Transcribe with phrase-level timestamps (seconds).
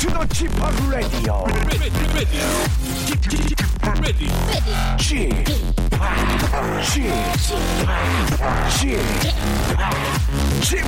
[0.00, 0.50] to the Chip
[0.88, 1.44] Radio.
[4.96, 5.44] Chip,
[8.72, 9.02] Chip,
[10.62, 10.86] Chip,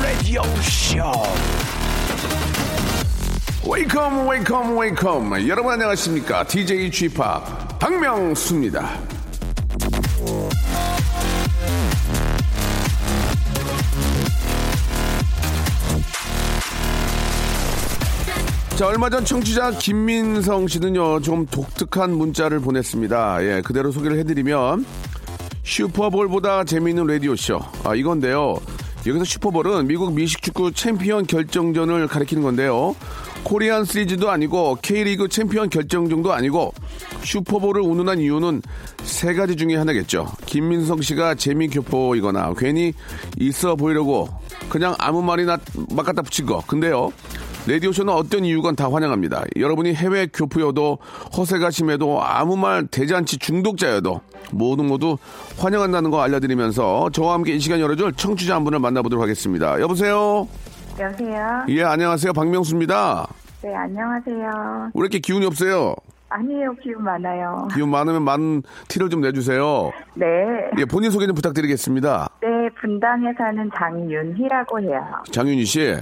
[0.00, 1.12] Radio Show.
[3.66, 7.16] 웨이컴 웨이컴 웨이컴 여러분 안녕하십니까 DJ Chip
[7.78, 9.13] 박명수입니다
[18.76, 23.44] 자, 얼마 전 청취자 김민성 씨는요, 좀 독특한 문자를 보냈습니다.
[23.44, 24.84] 예, 그대로 소개를 해드리면,
[25.62, 27.60] 슈퍼볼보다 재미있는 라디오쇼.
[27.84, 28.56] 아, 이건데요.
[29.06, 32.96] 여기서 슈퍼볼은 미국 미식축구 챔피언 결정전을 가리키는 건데요.
[33.44, 36.72] 코리안 시리즈도 아니고 K리그 챔피언 결정전도 아니고
[37.22, 38.62] 슈퍼볼을 운운한 이유는
[39.02, 40.26] 세 가지 중에 하나겠죠.
[40.46, 42.94] 김민성 씨가 재미교포이거나 괜히
[43.38, 44.30] 있어 보이려고
[44.70, 45.58] 그냥 아무 말이나
[45.90, 46.62] 막 갖다 붙인 거.
[46.66, 47.12] 근데요.
[47.66, 49.42] 라디오쇼는 어떤 이유건 다 환영합니다.
[49.56, 50.98] 여러분이 해외 교포여도
[51.36, 54.20] 허세가 심해도 아무 말 대잔치 중독자여도
[54.52, 55.16] 모두 모두
[55.58, 59.80] 환영한다는 거 알려드리면서 저와 함께 이 시간 열어줄 청취자 한 분을 만나보도록 하겠습니다.
[59.80, 60.46] 여보세요?
[61.00, 61.64] 여보세요?
[61.70, 62.34] 예, 안녕하세요.
[62.34, 63.28] 박명수입니다.
[63.62, 64.90] 네, 안녕하세요.
[64.94, 65.94] 왜 이렇게 기운이 없어요?
[66.28, 67.68] 아니에요, 기운 많아요.
[67.74, 69.90] 기운 많으면 많은 티를 좀 내주세요.
[70.14, 70.26] 네.
[70.78, 72.28] 예, 본인 소개 좀 부탁드리겠습니다.
[72.42, 72.48] 네,
[72.80, 75.00] 분당에 사는 장윤희라고 해요.
[75.30, 75.96] 장윤희 씨.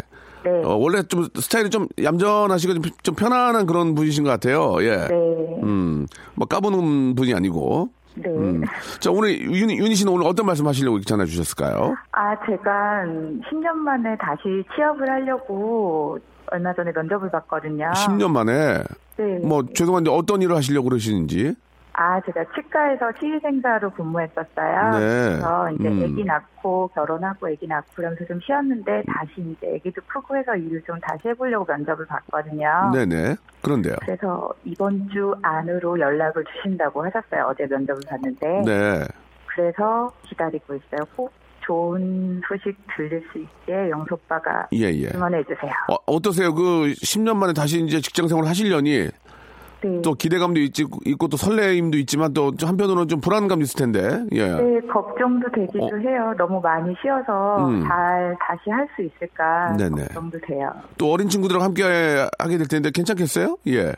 [0.45, 0.51] 네.
[0.65, 4.77] 어, 원래 좀 스타일이 좀 얌전하시고 좀, 좀 편안한 그런 분이신 것 같아요.
[4.81, 5.09] 예.
[5.09, 5.61] 네.
[5.63, 7.91] 음, 뭐 까부는 분이 아니고.
[8.15, 8.29] 네.
[8.29, 8.63] 음.
[9.01, 11.95] 자, 오늘 윤희, 윤희 씨는 오늘 어떤 말씀 하시려고 이렇게 전화 주셨을까요?
[12.13, 13.05] 아, 제가
[13.51, 14.43] 10년 만에 다시
[14.75, 17.91] 취업을 하려고 얼마 전에 면접을 봤거든요.
[17.95, 18.83] 10년 만에.
[19.17, 19.39] 네.
[19.43, 21.55] 뭐, 죄송한데 어떤 일을 하시려고 그러시는지.
[21.95, 24.99] 아, 제가 치과에서 치의생사로 근무했었어요.
[24.99, 24.99] 네.
[24.99, 26.03] 그래서 이제 음.
[26.03, 30.99] 아기 낳고 결혼하고 아기 낳고 그러면서 좀 쉬었는데 다시 이제 아기도 크고 해서 일을 좀
[31.01, 32.93] 다시 해보려고 면접을 봤거든요.
[32.95, 33.37] 네네.
[33.61, 33.97] 그런데요.
[34.01, 37.47] 그래서 이번 주 안으로 연락을 주신다고 하셨어요.
[37.49, 38.63] 어제 면접을 봤는데.
[38.65, 39.05] 네.
[39.47, 41.05] 그래서 기다리고 있어요.
[41.15, 41.31] 꼭
[41.61, 45.11] 좋은 소식 들릴 수 있게 영수 오빠가 예, 예.
[45.15, 45.71] 응원해 주세요.
[45.91, 46.53] 어, 어떠세요?
[46.55, 49.09] 그 10년 만에 다시 이제 직장 생활 하시려니
[49.83, 50.03] 네.
[50.03, 54.25] 또 기대감도 있지, 있고 또 설레임도 있지만 또 한편으로는 좀 불안감도 있을 텐데.
[54.33, 54.47] 예.
[54.55, 55.89] 네, 걱정도 되기도 어.
[55.99, 56.35] 해요.
[56.39, 57.85] 너무 많이 쉬어서 음.
[57.87, 60.03] 잘 다시 할 수 있을까 네네.
[60.05, 60.71] 걱정도 돼요.
[60.99, 61.83] 또 어린 친구들과 함께
[62.39, 63.57] 하게 될 텐데 괜찮겠어요?
[63.69, 63.93] 예.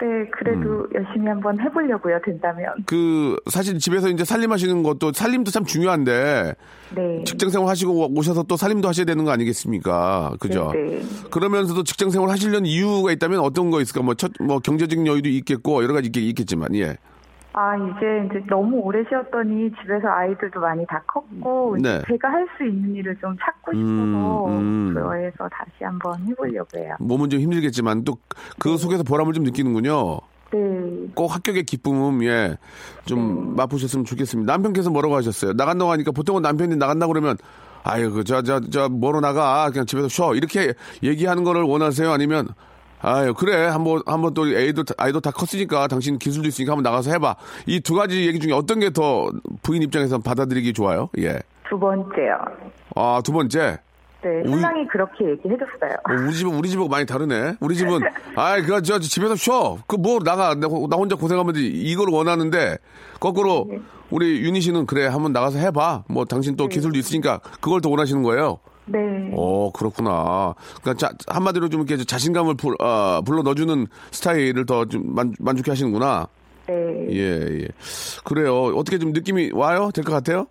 [0.00, 0.88] 네, 그래도 음.
[0.94, 2.20] 열심히 한번 해보려고요.
[2.24, 2.72] 된다면.
[2.86, 6.54] 그 사실 집에서 이제 살림하시는 것도 살림도 참 중요한데
[6.94, 7.24] 네.
[7.24, 10.32] 직장 생활 하시고 오셔서 또 살림도 하셔야 되는 거 아니겠습니까?
[10.40, 10.72] 그죠?
[10.74, 11.02] 네, 네.
[11.30, 14.02] 그러면서도 직장 생활 하시려는 이유가 있다면 어떤 거 있을까?
[14.02, 16.96] 뭐, 첫, 뭐, 경제적 여유도 있겠고, 여러 가지 있겠, 있겠지만, 예.
[17.52, 22.02] 아, 이제, 이제 너무 오래 쉬었더니 집에서 아이들도 많이 다 컸고, 이제 네.
[22.06, 24.94] 제가 할 수 있는 일을 좀 찾고 싶어서, 음, 음.
[24.94, 26.94] 그래서 다시 한번 해보려고 해요.
[27.00, 28.18] 몸은 좀 힘들겠지만 또
[28.58, 30.18] 그 속에서 보람을 좀 느끼는군요.
[30.52, 30.58] 네.
[31.14, 32.56] 꼭 합격의 기쁨은, 예,
[33.04, 34.52] 좀 맛보셨으면 좋겠습니다.
[34.52, 35.52] 남편께서 뭐라고 하셨어요?
[35.54, 37.36] 나간다고 하니까 보통은 남편이 나간다고 그러면,
[37.82, 39.70] 아유, 그, 저, 저, 저, 뭐로 나가?
[39.70, 40.34] 그냥 집에서 쉬어.
[40.34, 42.10] 이렇게 얘기하는 거를 원하세요?
[42.10, 42.48] 아니면,
[43.02, 43.66] 아유, 그래.
[43.66, 47.36] 한번, 한번 또 애도, 아이도 다 컸으니까 당신 기술도 있으니까 한번 나가서 해봐.
[47.66, 49.30] 이 두 가지 얘기 중에 어떤 게 더
[49.62, 51.08] 부인 입장에서 받아들이기 좋아요?
[51.18, 51.38] 예.
[51.68, 52.36] 두 번째요.
[52.96, 53.78] 아, 두 번째.
[54.22, 55.92] 네, 우리- 신랑이 그렇게 얘기해줬어요.
[56.08, 57.54] 어, 우리 집은 우리 집하고 많이 다르네.
[57.60, 58.00] 우리 집은
[58.36, 59.78] 아이 그저 저 집에서 쉬어.
[59.86, 61.60] 그 뭐 나가 나, 나 혼자 고생하면 돼.
[61.62, 62.76] 이걸 원하는데
[63.18, 63.78] 거꾸로 네.
[64.10, 66.04] 우리 윤희 씨는 그래 한번 나가서 해봐.
[66.08, 68.58] 뭐 당신 또 기술도 있으니까 그걸 더 원하시는 거예요.
[68.86, 68.98] 네.
[69.34, 70.54] 어 그렇구나.
[70.82, 76.26] 그러니까 자, 한마디로 좀 이렇게 자신감을 불, 어, 불러 넣어주는 스타일을 더 좀 만족해 하시는구나.
[76.66, 76.74] 네.
[77.10, 77.68] 예 예.
[78.24, 78.66] 그래요.
[78.76, 79.90] 어떻게 좀 느낌이 와요?
[79.94, 80.46] 될 것 같아요?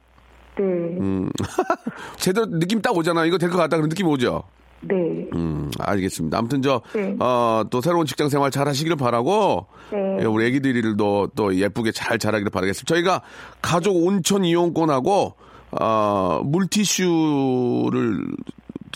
[0.58, 0.64] 네.
[0.64, 1.30] 음.
[2.18, 3.26] 제대로 느낌 딱 오잖아.
[3.26, 3.78] 이거 될 것 같다.
[3.78, 4.44] 그런 느낌 오죠.
[4.82, 4.96] 네.
[5.36, 6.38] 음, 알겠습니다.
[6.38, 7.14] 아무튼 저, 네.
[7.20, 10.20] 어, 또 새로운 직장 생활 잘 하시기를 바라고, 네.
[10.22, 12.86] 예, 우리 애기들도 또 예쁘게 잘 자라기를 바라겠습니다.
[12.96, 13.22] 저희가
[13.62, 15.34] 가족 온천 이용권하고,
[15.72, 18.26] 어, 물티슈를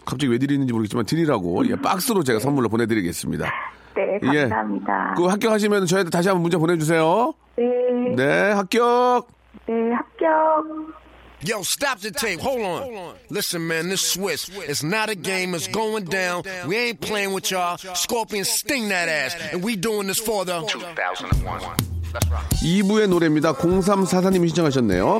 [0.06, 3.50] 갑자기 왜 드리는지 모르겠지만 드리라고, 예, 박스로 제가 선물로 보내드리겠습니다.
[3.96, 4.42] 네, 예.
[4.42, 5.14] 감사합니다.
[5.16, 7.34] 그 합격하시면 저희한테 다시 한번 문자 보내주세요.
[7.58, 8.16] 네.
[8.16, 9.28] 네, 합격!
[9.68, 11.04] 네, 합격.
[11.46, 12.40] Yo, stop the tape.
[12.40, 13.16] Hold on.
[13.30, 14.50] Listen, man, this Swiss.
[14.66, 15.54] It's not a game.
[15.54, 16.44] It's going down.
[16.68, 17.76] We ain't playing with y'all.
[17.96, 19.36] Scorpion sting that ass.
[19.52, 21.60] And we doing this for the 2001.
[22.64, 23.54] 2부의 노래입니다.
[23.56, 25.20] 0344님이 신청하셨네요.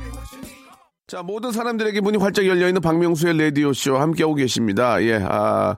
[1.11, 5.03] 자, 모든 사람들에게 문이 활짝 열려있는 박명수의 라디오쇼 함께하고 계십니다.
[5.03, 5.75] 예, 아,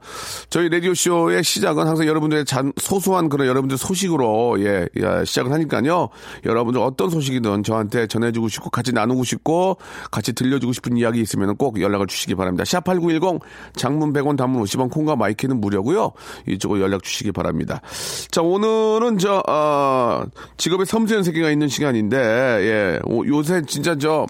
[0.51, 6.09] 저희 라디오쇼의 시작은 항상 여러분들의 잔, 소소한 그런 여러분들 소식으로, 예, 예, 시작을 하니까요.
[6.45, 9.77] 여러분들 어떤 소식이든 저한테 전해주고 싶고, 같이 나누고 싶고,
[10.11, 12.63] 같이 들려주고 싶은 이야기 있으면 꼭 연락을 주시기 바랍니다.
[12.65, 13.41] 샵8910,
[13.75, 16.11] 장문 100원, 단문 50원, 콩과 마이크는 무료고요
[16.47, 17.81] 이쪽으로 연락 주시기 바랍니다.
[18.29, 20.25] 자, 오늘은 저, 어,
[20.57, 24.27] 직업의 섬세한 세계가 있는 시간인데, 예, 오, 요새 진짜 저,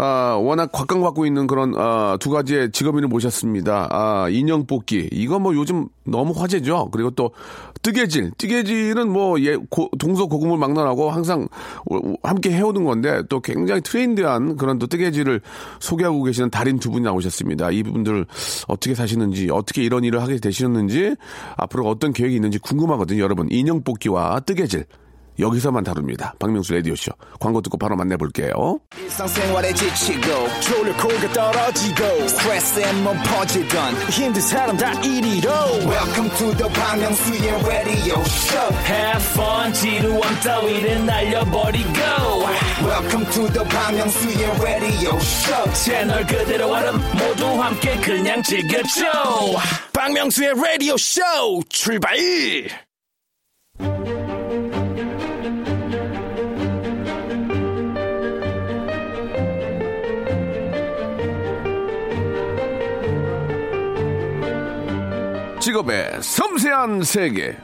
[0.00, 3.88] 아, 워낙 곽강받고 있는 그런 아, 두 가지의 직업인을 모셨습니다.
[3.90, 5.08] 아, 인형 뽑기.
[5.10, 6.90] 이거 뭐 요즘 너무 화제죠.
[6.92, 7.32] 그리고 또
[7.82, 8.30] 뜨개질.
[8.38, 11.48] 뜨개질은 뭐 예, 고, 동서고금을 막론하고 항상
[12.22, 15.40] 함께 해오는 건데 또 굉장히 트렌드한 그런 또 뜨개질을
[15.80, 17.72] 소개하고 계시는 달인 두 분이 나오셨습니다.
[17.72, 18.24] 이분들
[18.68, 21.16] 어떻게 사시는지 어떻게 이런 일을 하게 되시는지
[21.56, 23.20] 앞으로 어떤 계획이 있는지 궁금하거든요.
[23.20, 24.84] 여러분 인형 뽑기와 뜨개질.
[25.38, 26.34] 여기서만 다룹니다.
[26.38, 27.12] 박명수 라디오쇼.
[27.38, 28.80] 광고 듣고 바로 만나볼게요.
[28.98, 30.26] 일상생활에 지치고,
[30.60, 35.48] 졸려 코가 떨어지고, 스트레스에 몸 퍼지던, 힘든 사람 다 이리로.
[35.86, 41.88] welcome to the Bang Myung-soo's radio show Have fun 지루함 따위를 날려버리고
[42.82, 49.04] welcome to the Bang Myung-soo's radio show 채널 그대로 얼음 모두 함께 그냥 즐겨줘
[49.92, 51.20] 박명수의 라디오 쇼
[51.68, 52.16] 출발
[65.68, 67.54] 직업의 섬세한 세계.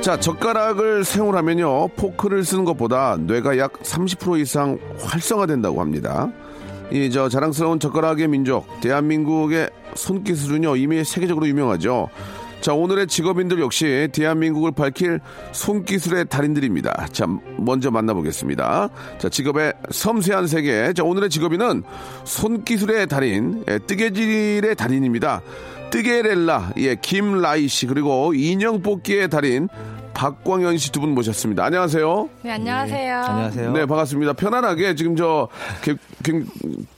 [0.00, 6.30] 자, 젓가락을 사용하면요, 포크를 쓰는 것보다 뇌가 약 30% 이상 활성화된다고 합니다.
[6.90, 12.08] 이 저 자랑스러운 젓가락의 민족, 대한민국의 손기술은요, 이미 세계적으로 유명하죠.
[12.64, 15.20] 자, 오늘의 직업인들 역시 대한민국을 밝힐
[15.52, 17.08] 손기술의 달인들입니다.
[17.12, 17.26] 자,
[17.58, 18.88] 먼저 만나보겠습니다.
[19.18, 20.94] 자, 직업의 섬세한 세계.
[20.94, 21.82] 자, 오늘의 직업인은
[22.24, 25.42] 손기술의 달인, 예, 뜨개질의 달인입니다.
[25.90, 29.68] 뜨개렐라, 예, 김라이 씨, 그리고 인형 뽑기의 달인,
[30.14, 31.64] 박광현 씨 두 분 모셨습니다.
[31.64, 32.28] 안녕하세요.
[32.42, 33.16] 네, 안녕하세요.
[33.16, 33.72] 안녕하세요.
[33.72, 34.32] 네, 반갑습니다.
[34.34, 35.48] 편안하게 지금 저
[35.82, 36.42] 개- 개-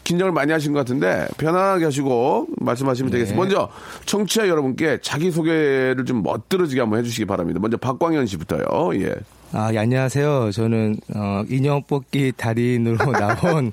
[0.04, 3.40] 긴장을 많이 하신 것 같은데 편안하게 하시고 말씀하시면 되겠습니다.
[3.42, 3.68] 먼저
[4.04, 7.58] 청취자 여러분께 자기 소개를 좀 멋들어지게 한번 해주시기 바랍니다.
[7.60, 8.62] 먼저 박광현 씨부터요.
[9.02, 9.14] 예.
[9.52, 10.50] 아, 예, 안녕하세요.
[10.52, 13.72] 저는 어, 인형 뽑기 달인으로 나온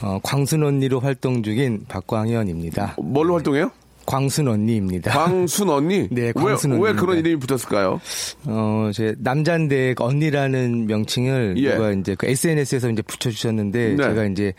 [0.00, 2.94] 어, 광순 언니로 활동 중인 박광현입니다.
[2.98, 3.72] 뭘로 활동해요?
[4.08, 5.10] 광순 언니입니다.
[5.12, 6.08] 광순 언니?
[6.10, 7.00] 네, 왜, 광순 왜 언니입니다.
[7.02, 8.00] 그런 이름이 붙었을까요?
[8.46, 11.74] 어, 제 남잔데 언니라는 명칭을 예.
[11.74, 14.02] 누가 이제 그 SNS에서 이제 붙여주셨는데 네.
[14.02, 14.54] 제가 이제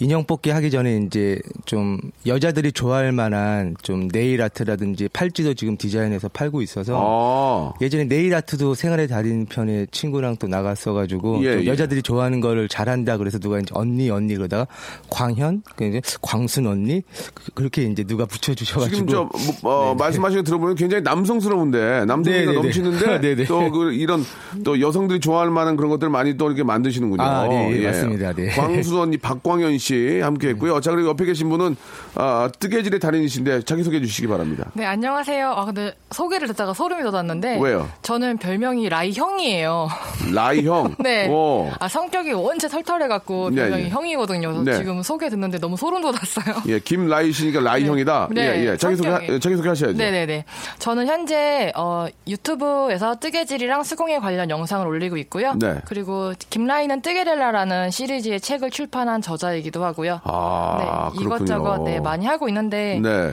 [0.00, 6.28] 인형 뽑기 하기 전에 이제 좀 여자들이 좋아할 만한 좀 네일 아트라든지 팔찌도 지금 디자인해서
[6.30, 7.78] 팔고 있어서 아.
[7.80, 11.66] 예전에 네일 아트도 생활의 달인 편에 친구랑 또 나갔어가지고 예, 좀 예.
[11.66, 14.66] 여자들이 좋아하는 거를 잘한다 그래서 누가 이제 언니 언니 그러다가
[15.08, 17.02] 광현 그 광순 언니
[17.32, 19.28] 그- 그렇게 이제 누가 붙여주셔가지고 지금 저
[19.62, 22.52] 뭐, 어, 말씀하시는 거 들어보면 굉장히 남성스러운데 남성미가 네, 네, 네.
[22.52, 23.44] 넘치는데 네, 네.
[23.44, 24.24] 또그 이런
[24.64, 27.22] 또 여성들이 좋아할 만한 그런 것들 많이 또 이렇게 만드시는군요.
[27.22, 28.32] 아, 네, 맞습니다.
[28.32, 28.48] 네.
[28.48, 30.80] 광수 언니 박광현 씨 함께했고요.
[30.80, 31.76] 자 그리고 옆에 계신 분은
[32.14, 34.70] 아, 뜨개질의 달인이신데 자기 소개해 주시기 바랍니다.
[34.74, 35.50] 네, 안녕하세요.
[35.50, 37.58] 아, 근데 소개를 듣다가 소름이 돋았는데.
[37.60, 37.88] 왜요?
[38.02, 39.88] 저는 별명이 라이 형이에요.
[40.32, 40.94] 라이 형.
[41.00, 41.28] 네.
[41.28, 41.70] 오.
[41.78, 43.88] 아, 성격이 원체 털털해갖고 네, 별명이 네.
[43.90, 44.62] 형이거든요.
[44.62, 44.76] 네.
[44.76, 46.62] 지금 소개 듣는데 너무 소름 돋았어요.
[46.68, 47.88] 예, 김라이 씨니까 라이 네.
[47.88, 48.28] 형이다.
[48.32, 48.76] 네, 예, 예.
[48.78, 49.40] 자기 소개 성격이.
[49.40, 49.96] 자기 소개 하셔야죠.
[49.98, 50.44] 네네네.
[50.78, 55.54] 저는 현재 어, 유튜브에서 뜨개질이랑 수공예 관련 영상을 올리고 있고요.
[55.54, 55.76] 네.
[55.84, 60.20] 그리고 김라이는 뜨개렐라라는 시리즈의 책을 출판한 저자이기도 하고요.
[60.24, 61.84] 아, 네, 이것저것 그렇군요.
[61.84, 63.32] 네, 많이 하고 있는데 네.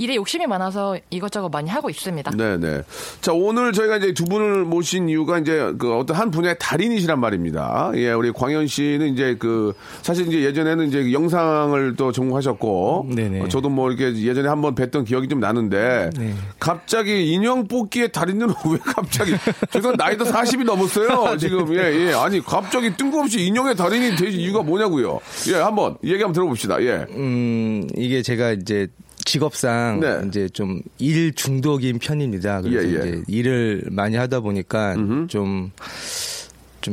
[0.00, 2.30] 일에 욕심이 많아서 이것저것 많이 하고 있습니다.
[2.30, 2.82] 네네.
[3.20, 7.92] 자, 오늘 저희가 이제 두 분을 모신 이유가 이제 그 어떤 한 분야의 달인이시란 말입니다.
[7.96, 13.10] 예, 우리 광현 씨는 이제 그 사실 이제 예전에는 이제 영상을 또 전공하셨고.
[13.14, 13.42] 네네.
[13.42, 16.10] 어, 저도 뭐 이렇게 예전에 한번 뵀던 기억이 좀 나는데.
[16.16, 16.34] 네.
[16.58, 19.34] 갑자기 인형 뽑기의 달인은 왜 갑자기.
[19.70, 21.36] 죄송 나이도 40이 넘었어요.
[21.38, 21.74] 지금.
[21.76, 22.12] 예, 예.
[22.14, 25.20] 아니, 갑자기 뜬금없이 인형의 달인이 되신 이유가 뭐냐고요.
[25.48, 26.82] 예, 한번 얘기 한번 들어봅시다.
[26.82, 27.04] 예.
[27.10, 28.88] 음, 이게 제가 이제
[29.30, 30.20] 직업상 네.
[30.28, 32.60] 이제 좀 일 중독인 편입니다.
[32.62, 32.98] 그래서 예, 예.
[32.98, 34.94] 이제 일을 많이 하다 보니까
[35.28, 35.70] 좀좀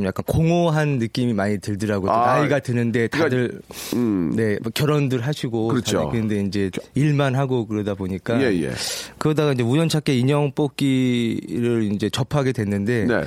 [0.04, 2.10] 약간 공허한 느낌이 많이 들더라고요.
[2.10, 3.60] 아, 나이가 드는데 다들
[3.94, 4.32] 음.
[4.36, 6.10] 네, 뭐 결혼들 하시고 그렇죠.
[6.10, 8.72] 근데 이제 일만 하고 그러다 보니까 예, 예.
[9.18, 13.24] 그러다가 이제 우연찮게 인형 뽑기를 이제 접하게 됐는데 네.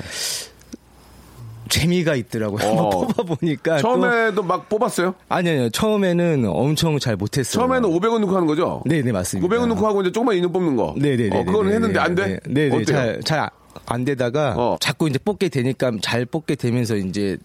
[1.72, 2.66] 재미가 있더라고요.
[2.66, 2.90] 어.
[2.90, 5.14] 한번 뽑아 보니까 처음에도 막 뽑았어요?
[5.28, 5.70] 아니 아니요.
[5.70, 7.60] 처음에는 엄청 잘 못했어요.
[7.60, 8.82] 처음에는 500원 넣고 하는 거죠?
[8.84, 9.48] 네, 네, 맞습니다.
[9.48, 10.94] 500원 넣고 하고 이제 조그만 인형 뽑는 거.
[10.96, 11.38] 네, 네, 네.
[11.38, 12.40] 어, 그거는 네, 했는데 네, 안 돼?
[12.46, 12.84] 네, 네, 어때요?
[12.84, 13.50] 잘, 잘
[13.86, 14.76] 안 되다가 어.
[14.80, 17.36] 자꾸 이제 뽑게 되니까 잘 뽑게 되면서 이제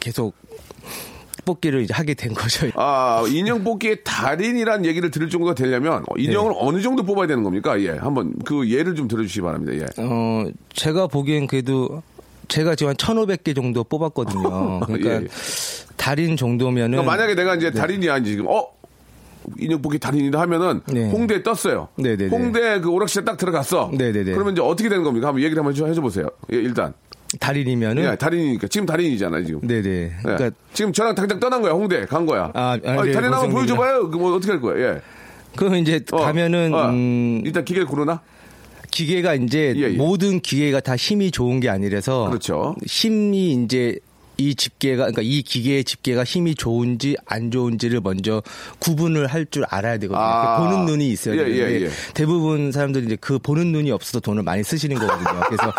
[0.00, 0.34] 계속
[1.44, 2.68] 뽑기를 이제 하게 된 거죠.
[2.74, 6.58] 아, 인형 뽑기의 달인이란 얘기를 들을 정도가 되려면 어, 인형을 네.
[6.60, 7.80] 어느 정도 뽑아야 되는 겁니까?
[7.80, 7.90] 예.
[7.90, 9.72] 한번 그 예를 좀 들어주시기 바랍니다.
[9.74, 10.02] 예.
[10.02, 12.02] 어, 제가 보기엔 그래도
[12.48, 14.80] 제가 지금 한 1,500개 정도 뽑았거든요.
[14.86, 15.26] 그러니까 예, 예.
[15.96, 17.78] 달인 정도면은 그러니까 만약에 내가 이제 네.
[17.78, 18.66] 달인이야, 이제 지금, 어?
[19.58, 21.08] 인형 뽑기 달인이다 하면은 네.
[21.08, 21.88] 홍대에 떴어요.
[21.96, 22.30] 네네네.
[22.30, 23.90] 홍대 그 오락실에 딱 들어갔어.
[23.96, 24.32] 네네네.
[24.32, 25.28] 그러면 이제 어떻게 되는 겁니까?
[25.28, 26.26] 한번 얘기를 한번 좀 해줘 보세요.
[26.52, 26.92] 예, 일단.
[27.38, 28.66] 달인이면은 예, 달인이니까.
[28.68, 29.60] 지금 달인이잖아요, 지금.
[29.66, 29.88] 네네.
[29.88, 30.12] 예.
[30.22, 32.04] 그러니까 지금 저랑 당장 떠난 거야, 홍대.
[32.06, 32.50] 간 거야.
[32.54, 33.50] 아, 아, 아니, 네, 달인 한번.
[33.50, 34.10] 보여줘봐요.
[34.10, 35.00] 그뭐 어떻게 할 거야, 예.
[35.56, 38.20] 그 이제 어, 가면은 어, 음, 일단 기계를 고르나?
[38.96, 39.88] 기계가 이제 예, 예.
[39.90, 42.74] 모든 기계가 다 힘이 좋은 게 아니라서 그렇죠.
[42.86, 43.98] 힘이 이제
[44.38, 48.42] 이 집게가 그러니까 이 기계의 집게가 힘이 좋은지 안 좋은지를 먼저
[48.80, 50.18] 구분을 할 줄 알아야 되거든요.
[50.18, 50.58] 아.
[50.58, 51.90] 보는 눈이 있어야 예, 되는데 예, 예.
[52.14, 55.40] 대부분 사람들이 이제 그 보는 눈이 없어서 돈을 많이 쓰시는 거거든요.
[55.46, 55.72] 그래서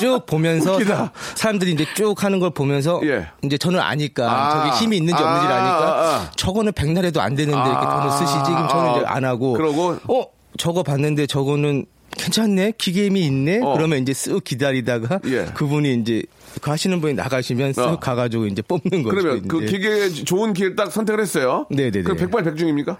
[0.00, 1.12] 쭉 보면서 웃기다.
[1.36, 3.28] 사람들이 이제 쭉 하는 걸 보면서 예.
[3.42, 4.50] 이제 저는 아니까 아.
[4.70, 6.30] 저기 힘이 있는지 없는지를 아, 아니까 아, 아.
[6.36, 8.00] 저거는 백날에도 안 되는데 이렇게 아.
[8.00, 9.96] 돈을 쓰시지 그럼 저는 이제 안 하고 그러고?
[10.08, 10.26] 어
[10.58, 13.74] 저거 봤는데 저거는 괜찮네 기계음이 있네 어.
[13.74, 15.46] 그러면 이제 쓱 기다리다가 예.
[15.54, 16.22] 그분이 이제
[16.60, 17.98] 그 하시는 분이 나가시면 쓱 어.
[17.98, 19.16] 가가지고 이제 뽑는 거죠.
[19.16, 19.72] 그러면 그 이제.
[19.72, 21.66] 기계 좋은 기계를 딱 선택을 했어요.
[21.70, 22.02] 네네네.
[22.02, 22.98] 그럼 백발백중입니까?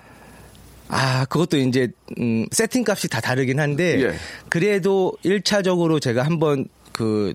[0.88, 1.88] 아 그것도 이제
[2.18, 4.14] 음, 세팅 값이 다 다르긴 한데 예.
[4.48, 7.34] 그래도 1차적으로 제가 한번 그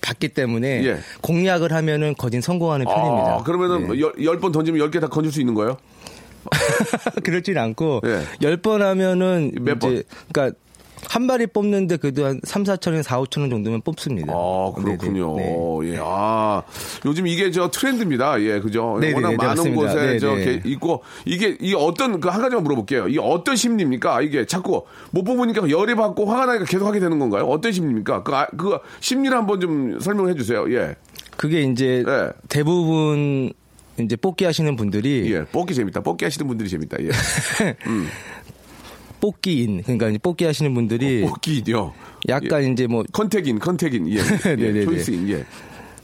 [0.00, 0.98] 봤기 때문에 예.
[1.20, 3.34] 공략을 하면은 거진 성공하는 편입니다.
[3.34, 4.00] 아, 그러면은 네.
[4.00, 5.76] 열, 열번 던지면 열개다 건질 수 있는 거예요?
[7.24, 8.22] 그렇진 않고 예.
[8.42, 10.56] 열번 하면은 몇 이제 그러니까
[11.08, 14.32] 한 마리 뽑는데 그래도 한 3, 4천 원, 4, 5천 원 정도면 뽑습니다.
[14.32, 15.36] 아, 그렇군요.
[15.36, 15.48] 네네.
[15.50, 15.92] 네.
[15.94, 15.98] 예.
[16.02, 16.62] 아,
[17.04, 18.40] 요즘 이게 저 트렌드입니다.
[18.42, 18.98] 예, 그죠?
[19.00, 19.80] 네네네, 워낙 네, 많은 맞습니다.
[19.82, 20.18] 곳에 네네.
[20.18, 23.08] 저 게- 있고 이게 이 어떤 그 한 가지만 물어볼게요.
[23.08, 24.22] 이 어떤 심리입니까?
[24.22, 27.44] 이게 자꾸 못 뽑으니까 열이 받고 화가 나니까 계속 하게 되는 건가요?
[27.46, 28.22] 어떤 심리입니까?
[28.22, 30.64] 그, 아, 그 심리를 한번 좀 설명해 주세요.
[30.74, 30.94] 예.
[31.36, 32.28] 그게 이제 네.
[32.48, 33.52] 대부분
[34.00, 35.44] 이제 뽑기 하시는 분들이 예.
[35.46, 36.00] 뽑기 재밌다.
[36.00, 36.98] 뽑기 하시는 분들이 재밌다.
[37.02, 37.08] 예.
[39.20, 41.94] 뽑기인 그러니까 이제 뽑기 하시는 분들이 뽑기요.
[42.28, 44.08] 약간 이제 뭐 contact인, contact인.
[44.10, 44.18] 예.
[44.46, 44.56] 예.
[44.56, 44.84] 네네네.
[44.84, 45.28] choice인.
[45.30, 45.44] 예.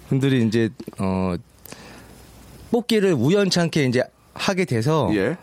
[0.09, 0.69] 분들이 이제
[0.99, 1.35] 어
[2.71, 4.03] 뽑기를 우연찮게 이제
[4.35, 5.37] 하게 돼서 예.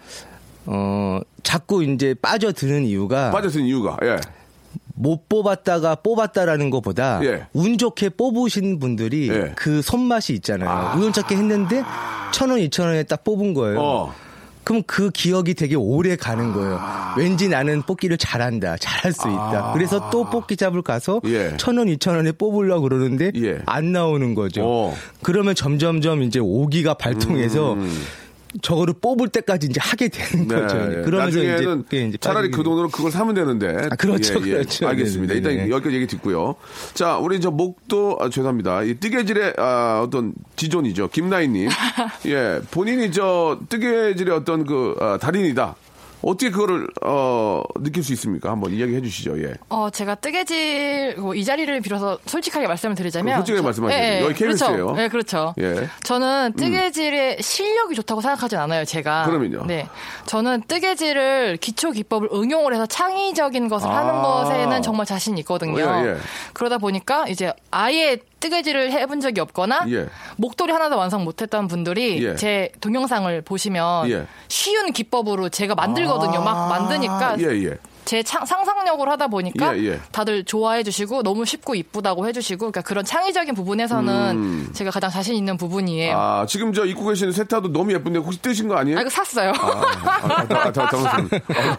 [0.65, 3.97] 어 자꾸 이제 빠져드는 이유가 빠졌은 이유가.
[4.03, 4.17] 예.
[4.93, 7.47] 못 뽑았다가 뽑았다라는 것보다 예.
[7.53, 9.53] 운 좋게 뽑으신 분들이 예.
[9.55, 10.99] 그 손맛이 있잖아요.
[10.99, 11.83] 우연찮게 했는데
[12.31, 13.79] 천 원, 이천 원에 딱 뽑은 거예요.
[13.81, 14.13] 어.
[14.63, 16.79] 그럼 그 기억이 되게 오래 가는 거예요.
[17.17, 19.71] 왠지 나는 뽑기를 잘한다, 잘할 수 있다.
[19.73, 21.27] 그래서 또 뽑기 잡을 가서 아.
[21.27, 21.53] 예.
[21.57, 23.59] 천 원, 이천 원에 뽑으려고 그러는데 예.
[23.65, 24.61] 안 나오는 거죠.
[24.63, 24.95] 어.
[25.23, 28.01] 그러면 점점점 이제 오기가 발동해서 음.
[28.61, 30.75] 저거를 뽑을 때까지 이제 하게 되는 거죠.
[30.77, 31.01] 네.
[31.03, 33.87] 그러면서 나중에는 이제, 이제 차라리 빠지게 그 돈으로 그걸 사면 되는데.
[33.89, 34.51] 아, 그렇죠, 예, 예.
[34.53, 34.87] 그렇죠.
[34.87, 35.33] 알겠습니다.
[35.33, 35.69] 네, 일단 네, 네.
[35.71, 36.55] 여기까지 얘기 듣고요.
[36.93, 38.83] 자, 우리 저 목도, 아, 죄송합니다.
[38.83, 41.09] 이 뜨개질의 아, 어떤 지존이죠.
[41.09, 41.69] 김나희님.
[42.27, 42.61] 예.
[42.71, 45.75] 본인이 저 뜨개질의 어떤 그 아, 달인이다.
[46.21, 48.51] 어떻게 그거를 어, 느낄 수 있습니까?
[48.51, 49.41] 한번 이야기해 주시죠.
[49.43, 49.53] 예.
[49.69, 53.99] 어, 제가 뜨개질 뭐 이 자리를 빌어서 솔직하게 말씀을 드리자면 솔직하게 저- 말씀하세요.
[53.99, 54.85] 예, 예, 여기 KBS예요.
[54.87, 54.95] 그렇죠.
[54.95, 55.53] 네, 그렇죠.
[55.59, 55.89] 예.
[56.03, 59.23] 저는 뜨개질의 실력이 좋다고 생각하진 않아요, 제가.
[59.25, 59.65] 그러면요?
[59.65, 59.87] 네.
[60.27, 63.97] 저는 뜨개질을 기초 기법을 응용을 해서 창의적인 것을 아.
[63.97, 65.79] 하는 것에는 정말 자신 있거든요.
[65.79, 66.17] 예, 예.
[66.53, 70.07] 그러다 보니까 이제 아예 뜨개질을 해본 적이 없거나 예.
[70.35, 72.35] 목도리 하나도 완성 못했던 분들이 예.
[72.35, 74.25] 제 동영상을 보시면 예.
[74.49, 76.41] 쉬운 기법으로 제가 만들거든요.
[76.43, 77.77] 막 만드니까 예, 예.
[78.05, 79.99] 제 창- 상상력을 하다 보니까 예, 예.
[80.11, 85.35] 다들 좋아해 주시고 너무 쉽고 이쁘다고 해 주시고 그러니까 그런 창의적인 부분에서는 제가 가장 자신
[85.35, 86.17] 있는 부분이에요.
[86.17, 88.99] 아, 아, 지금 저 입고 계시는 세타도 너무 예쁜데 혹시 뜨신 거 아니에요?
[88.99, 89.51] 이거 샀어요.
[89.51, 89.81] 아,
[90.23, 91.27] 아, 아, 당- 당황스러워.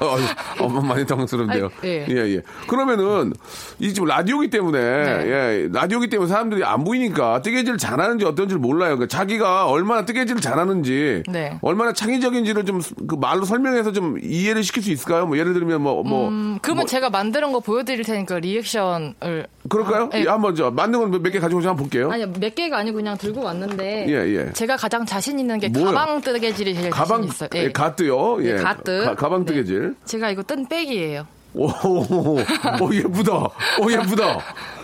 [0.00, 0.16] 어, 어,
[0.60, 1.66] 어, 어, 많이 당황스럽네요.
[1.66, 2.06] 아, 예.
[2.08, 2.42] 예, 예.
[2.68, 3.32] 그러면은,
[3.78, 5.26] 이 지금 라디오기 때문에, 네.
[5.26, 8.96] 예, 라디오기 때문에 사람들이 안 보이니까 뜨개질 잘하는지 어떤지 몰라요.
[8.96, 11.58] 그러니까 자기가 얼마나 뜨개질을 잘하는지, 네.
[11.62, 15.26] 얼마나 창의적인지를 좀 그 말로 설명해서 좀 이해를 시킬 수 있을까요?
[15.26, 16.28] 뭐 예를 들면 뭐, 뭐.
[16.28, 20.10] 음, 그러면 뭐, 제가 만드는 거 보여드릴 테니까 리액션을 그럴까요?
[20.12, 20.22] 아, 예.
[20.22, 22.10] 예, 한번 저 만든 건몇개 가지고 한번 볼게요.
[22.10, 24.52] 아니 몇 개가 아니고 그냥 들고 왔는데 예, 예.
[24.52, 25.86] 제가 가장 자신 있는 게 뭐요?
[25.86, 27.48] 가방 뜨개질이 제일 가방, 자신 있어요.
[27.54, 28.44] 예, 가뜨요.
[28.44, 28.54] 예.
[28.54, 29.04] 네, 가뜨.
[29.04, 29.46] 가, 가방 네.
[29.46, 29.94] 뜨개질.
[30.04, 31.26] 제가 이거 뜬 백이에요.
[31.54, 32.38] 오, 오,
[32.80, 33.32] 오, 예쁘다.
[33.80, 34.38] 오, 예쁘다.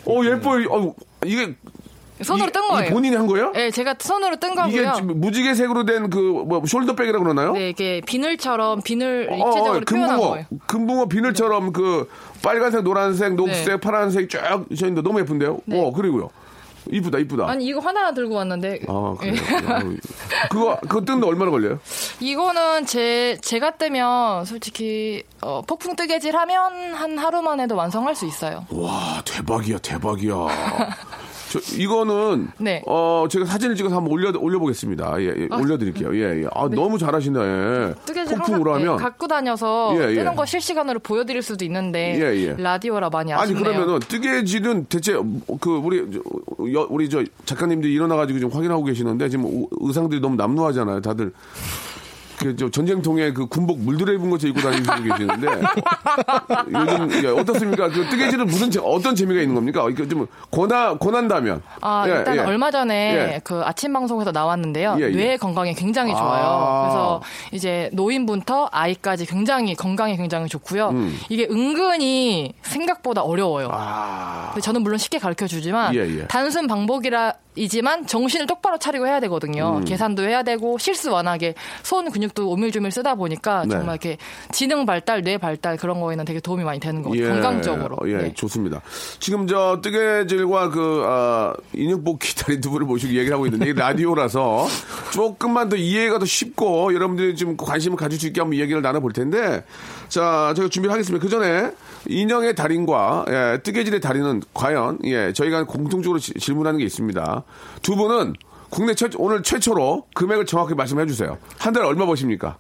[0.05, 0.67] 오, 예뻐요.
[0.71, 0.95] 어,
[1.25, 1.55] 이게,
[2.23, 2.87] 손으로 이- 뜬 거예요.
[2.89, 3.53] 이 본인이 한 거예요?
[3.53, 4.93] 네, 제가 손으로 뜬 이게 거고요.
[4.97, 7.53] 지금 무지개색으로 된 그 뭐 숄더백이라고 그러나요?
[7.53, 10.47] 네, 이게 비늘처럼 비늘 어, 입체적으로 어, 표현한 금붕어, 거예요.
[10.67, 12.09] 금붕어 비늘처럼 그
[12.43, 13.77] 빨간색, 노란색, 녹색, 네.
[13.79, 15.59] 파란색 쫙 있는데 너무 예쁜데요?
[15.67, 15.81] 네.
[15.81, 16.31] 어, 그리고요.
[16.91, 17.47] 이쁘다, 이쁘다.
[17.51, 19.35] 아니 이거 하나 들고 왔는데 아, 그래요?
[19.35, 19.73] 예.
[19.73, 19.97] 아유,
[20.49, 21.81] 그거, 그거 뜨는데 얼마나 걸려요?
[22.19, 28.65] 이거는 제 제가 뜨면 솔직히 어, 폭풍 뜨개질 하면 한 하루 만에도 완성할 수 있어요.
[28.71, 30.35] 와, 대박이야, 대박이야.
[31.51, 32.83] 저, 이거는, 네.
[32.87, 35.21] 어, 제가 사진을 찍어서 한번 올려, 올려보겠습니다.
[35.21, 35.57] 예, 예, 아.
[35.57, 36.15] 올려드릴게요.
[36.17, 36.47] 예, 예.
[36.55, 37.95] 아, 너무 잘하시네.
[38.05, 38.97] 뜨개질 폭풍으로 항상 예, 하면.
[39.03, 40.15] 갖고 다녀서 예, 예.
[40.17, 42.55] 뜨는 거 실시간으로 보여드릴 수도 있는데 예, 예.
[42.59, 43.65] 라디오라 많이 아니 아쉽네요.
[43.65, 45.15] 그러면은 뜨개질은 대체
[45.61, 46.21] 그 우리 저,
[46.73, 51.01] 여- 우리 저 작가님들이 일어나가지고 지금 확인하고 계시는데 지금 우- 의상들이 너무 남루하잖아요.
[51.01, 51.33] 다들
[52.41, 55.47] 그저 전쟁통에 그 군복 물들어 입은 것처럼 입고 다니시고 계시는데
[56.69, 57.89] 요즘 예, 어떻습니까?
[57.89, 59.87] 그 뜨개질은 무슨 재- 어떤 재미가 있는 겁니까?
[59.91, 62.41] 이게 좀 권하 권한다면 아, 예, 일단 예.
[62.41, 63.41] 얼마 전에 예.
[63.45, 64.97] 그 아침 방송에서 나왔는데요.
[65.01, 65.11] 예, 예.
[65.17, 66.45] 뇌 건강에 굉장히 좋아요.
[66.45, 66.83] 아.
[66.83, 70.91] 그래서 이제 노인부터 아이까지 굉장히 건강에 굉장히 좋고요.
[70.91, 71.19] 음.
[71.29, 73.69] 이게 은근히 생각보다 어려워요.
[73.73, 74.55] 아.
[74.63, 75.95] 저는 물론 쉽게 가르쳐 주지만.
[76.29, 79.79] 단순 방법이라 이지만 정신을 똑바로 차리고 해야 되거든요.
[79.79, 79.85] 음.
[79.85, 83.71] 계산도 해야 되고 실수 완하게 손 근육 도 오밀조밀 쓰다 보니까 네.
[83.71, 84.19] 정말 이렇게
[84.53, 87.33] 지능 발달, 뇌 발달 그런 거에는 되게 도움이 많이 되는 것 같아요.
[87.35, 87.97] 건강적으로.
[88.11, 88.35] 예, 네.
[88.35, 88.81] 좋습니다.
[89.19, 93.73] 지금 저 뜨개질과 그 아, 인형뽑 기 다리 두 분을 모시고 얘기를 하고 있는데 이
[93.73, 94.67] 라디오라서
[95.13, 99.65] 조금만 더 이해가 더 쉽고 여러분들이 좀 관심을 가질 수 있게 한번 얘기를 나눠볼 텐데
[100.09, 101.23] 자 제가 준비를 하겠습니다.
[101.23, 101.71] 그 전에
[102.09, 107.43] 인형의 달인과 예, 뜨개질의 달인은 과연 예, 저희가 공통적으로 지- 질문하는 게 있습니다.
[107.83, 108.35] 두 분은
[108.71, 111.39] 국내 최, 오늘 최초로 금액을 정확히 말씀해 주세요.
[111.59, 112.57] 한 달에 얼마 버십니까?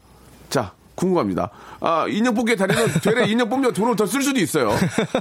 [0.49, 1.51] 자, 궁금합니다.
[1.81, 4.71] 아, 인형 뽑기의 달인은 되레 인형 뽑면 돈을 더 쓸 수도 있어요.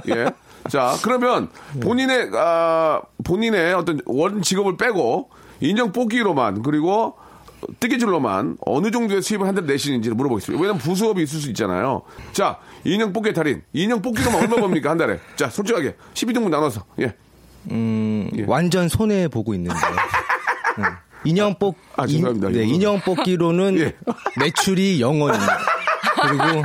[0.08, 0.26] 예.
[0.68, 1.48] 자, 그러면
[1.80, 5.30] 본인의, 아, 본인의 어떤 원 직업을 빼고
[5.60, 7.16] 인형 뽑기로만 그리고
[7.80, 10.60] 뜨개질로만 어느 정도의 수입을 한 달에 내시는지 물어보겠습니다.
[10.62, 12.02] 왜냐면 부수업이 있을 수 있잖아요.
[12.32, 13.62] 자, 인형 뽑기의 달인.
[13.72, 15.18] 인형 뽑기로만 얼마 법니까, 한 달에?
[15.36, 15.96] 자, 솔직하게.
[16.14, 16.84] 12등분 나눠서.
[17.00, 17.14] 예.
[17.70, 19.76] 음, 완전 손해 보고 있는데.
[20.78, 20.84] 음.
[21.24, 22.48] 인형 뽑 아, 죄송합니다.
[22.48, 22.64] 인, 네.
[22.64, 23.94] 인형 뽑기로는 예.
[24.38, 25.58] 매출이 0원입니다.
[26.22, 26.62] 그리고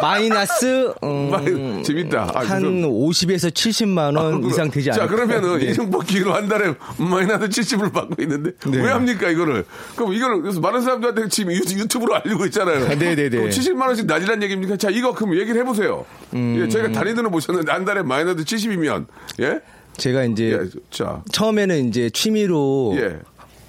[0.00, 2.30] 마이너스 음, 마이- 재밌다.
[2.34, 5.14] 아, 한 그럼- 50에서 70만 원 그럼- 이상 되지 자, 않을까?
[5.14, 5.66] 그러면은 네.
[5.66, 8.78] 인형 뽑기로 한 달에 마이너스 70을 받고 있는데 네.
[8.82, 9.64] 왜 합니까 이거를?
[9.96, 12.84] 그럼 이거를 그래서 많은 사람들한테 지금 유- 유튜브로 알리고 있잖아요.
[12.86, 13.28] 아, 네네네.
[13.30, 14.76] 그럼 70만 원씩 낮이란 얘기입니까?
[14.76, 16.06] 자, 이거 그럼 얘기를 해 보세요.
[16.34, 16.56] 음.
[16.62, 19.06] 예, 저희가 달인들을 모셨는데 한 달에 마이너스 70이면
[19.40, 19.60] 예,
[20.00, 23.18] 제가 이제 예, 자, 처음에는 이제 취미로 예.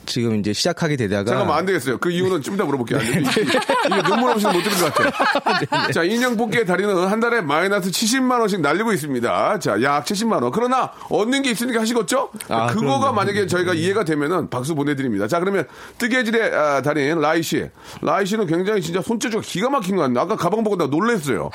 [0.06, 1.98] 지금 이제 시작하게 되다가 잠깐만 안 되겠어요.
[2.00, 3.00] 그 이유는 좀 이따 물어볼게요.
[3.00, 3.20] 안 돼.
[3.22, 5.92] 이게 눈물 없이는 못 들을 것 같아요.
[5.94, 9.60] 자, 인형 뽑기의 달인은 한 달에 마이너스 70만 원씩 날리고 있습니다.
[9.60, 10.52] 자, 약 70만 원.
[10.52, 12.30] 그러나 얻는 게 있으니까 하시겠죠?
[12.50, 13.14] 아, 그거가 그럼요.
[13.14, 15.28] 만약에 저희가 이해가 되면은 박수 보내드립니다.
[15.28, 15.66] 자, 그러면
[15.98, 17.70] 뜨개질의 아, 달인 라이 씨.
[18.02, 20.22] 라이 씨는 굉장히 진짜 손재주가 기가 막힌 것 같네요.
[20.24, 21.52] 아까 가방 보고 나 놀랬어요.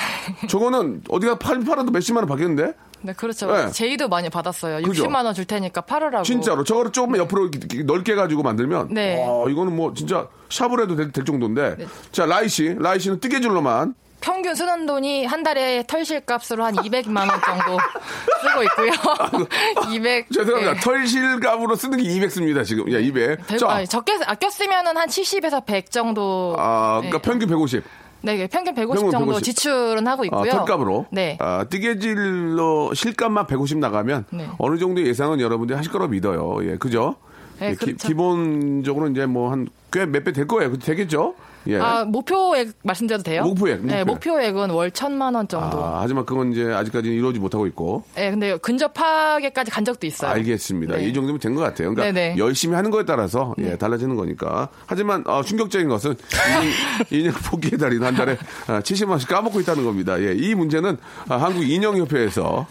[0.48, 2.72] 저거는 어디가 팔, 팔아도 몇십만 원 받겠는데?
[3.06, 3.46] 네, 그렇죠.
[3.52, 3.70] 네.
[3.70, 4.82] 제의도 많이 받았어요.
[4.82, 5.04] 그죠?
[5.04, 6.24] 60만 원 줄 테니까 팔으라고.
[6.24, 9.24] 진짜로 저거를 조금 옆으로 이렇게 넓게 가지고 만들면 네.
[9.24, 11.76] 와, 이거는 뭐 진짜 샵을 해도 될, 될 정도인데
[12.12, 17.18] 자 라이 씨 라이 씨는 뜨개질로만 평균 쓰는 돈이 한 달에 털실 값으로 한 200만
[17.18, 17.78] 원 정도
[18.42, 19.92] 쓰고 있고요.
[19.94, 20.30] 200.
[20.32, 20.80] 죄송합니다 네.
[20.80, 23.46] 털실값으로 쓰는 게 200 씁니다 지금 야 200.
[23.46, 26.56] 백- 자, 아니, 적게 아껴 쓰면은 한 70에서 100 정도.
[26.58, 27.22] 아 그러니까 네.
[27.22, 27.84] 평균 150.
[28.22, 29.44] 네, 평균 150 평균 정도 150.
[29.44, 30.50] 지출은 하고 아, 있고요.
[30.52, 31.06] 털값으로.
[31.10, 31.36] 네.
[31.40, 34.48] 아, 뜨개질로 실값만 150 나가면 네.
[34.58, 36.58] 어느 정도 예상은 여러분들이 하실 거라고 믿어요.
[36.68, 37.16] 예, 그죠?
[37.60, 38.08] 네, 예, 그렇죠.
[38.08, 40.76] 기, 본적으로 이제 뭐 한 꽤 몇 배 될 거예요.
[40.78, 41.34] 되겠죠?
[41.68, 41.78] 예.
[41.78, 43.42] 아, 목표액 말씀드려도 돼요?
[43.44, 44.06] 목표액, 네, 목표액.
[44.52, 45.82] 목표액은 월 천만 원 정도.
[45.84, 48.04] 아, 하지만 그건 이제 아직까지는 이루어지지 못하고 있고.
[48.14, 50.30] 네, 근데 근접하게까지 간 적도 있어요.
[50.30, 50.96] 알겠습니다.
[50.96, 51.04] 네.
[51.08, 51.92] 이 정도면 된 것 같아요.
[51.94, 52.36] 그러니까 네네.
[52.38, 54.68] 열심히 하는 거에 따라서 예, 달라지는 거니까.
[54.86, 56.14] 하지만 어, 충격적인 것은
[57.10, 60.20] 인형, 인형 뽑기의 달인 한 달에 아, 70만 원씩 까먹고 있다는 겁니다.
[60.20, 60.96] 예, 이 문제는
[61.28, 62.66] 아, 한국 인형협회에서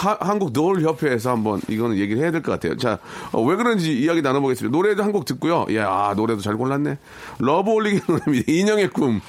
[0.00, 2.76] 하- 한국 노을협회에서 한번 이거는 얘기를 해야 될 것 같아요.
[2.76, 2.98] 자,
[3.32, 4.76] 어, 왜 그런지 이야기 나눠보겠습니다.
[4.76, 5.66] 노래도 한 곡 듣고요.
[5.70, 6.98] 예, 아, 노래도 잘 골랐네.
[7.38, 8.44] 러브홀릭의 노래입니다.
[8.52, 9.20] 인형의 꿈.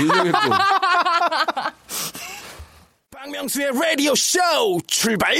[0.00, 0.40] 인형의 꿈.
[3.10, 4.38] 박명수의 라디오 쇼
[4.86, 5.34] 출발!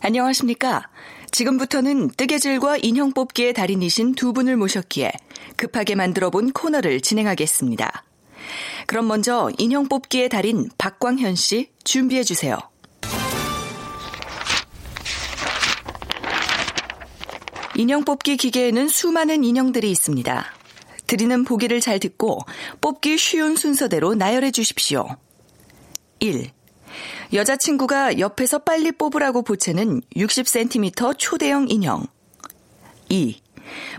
[0.00, 0.88] 안녕하십니까.
[1.30, 5.10] 지금부터는 뜨개질과 인형 뽑기의 달인이신 두 분을 모셨기에
[5.56, 8.04] 급하게 만들어 본 코너를 진행하겠습니다.
[8.86, 12.56] 그럼 먼저 인형 뽑기의 달인 박광현 씨 준비해 주세요.
[17.76, 20.44] 인형 뽑기 기계에는 수많은 인형들이 있습니다.
[21.06, 22.40] 드리는 보기를 잘 듣고
[22.80, 25.06] 뽑기 쉬운 순서대로 나열해 주십시오.
[26.20, 26.50] 1.
[27.32, 32.06] 여자친구가 옆에서 빨리 뽑으라고 보채는 60cm 초대형 인형.
[33.08, 33.40] 2.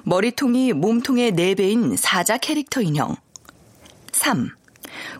[0.04, 3.16] 머리통이 몸통의 4배인 사자 캐릭터 인형.
[4.14, 4.50] 3.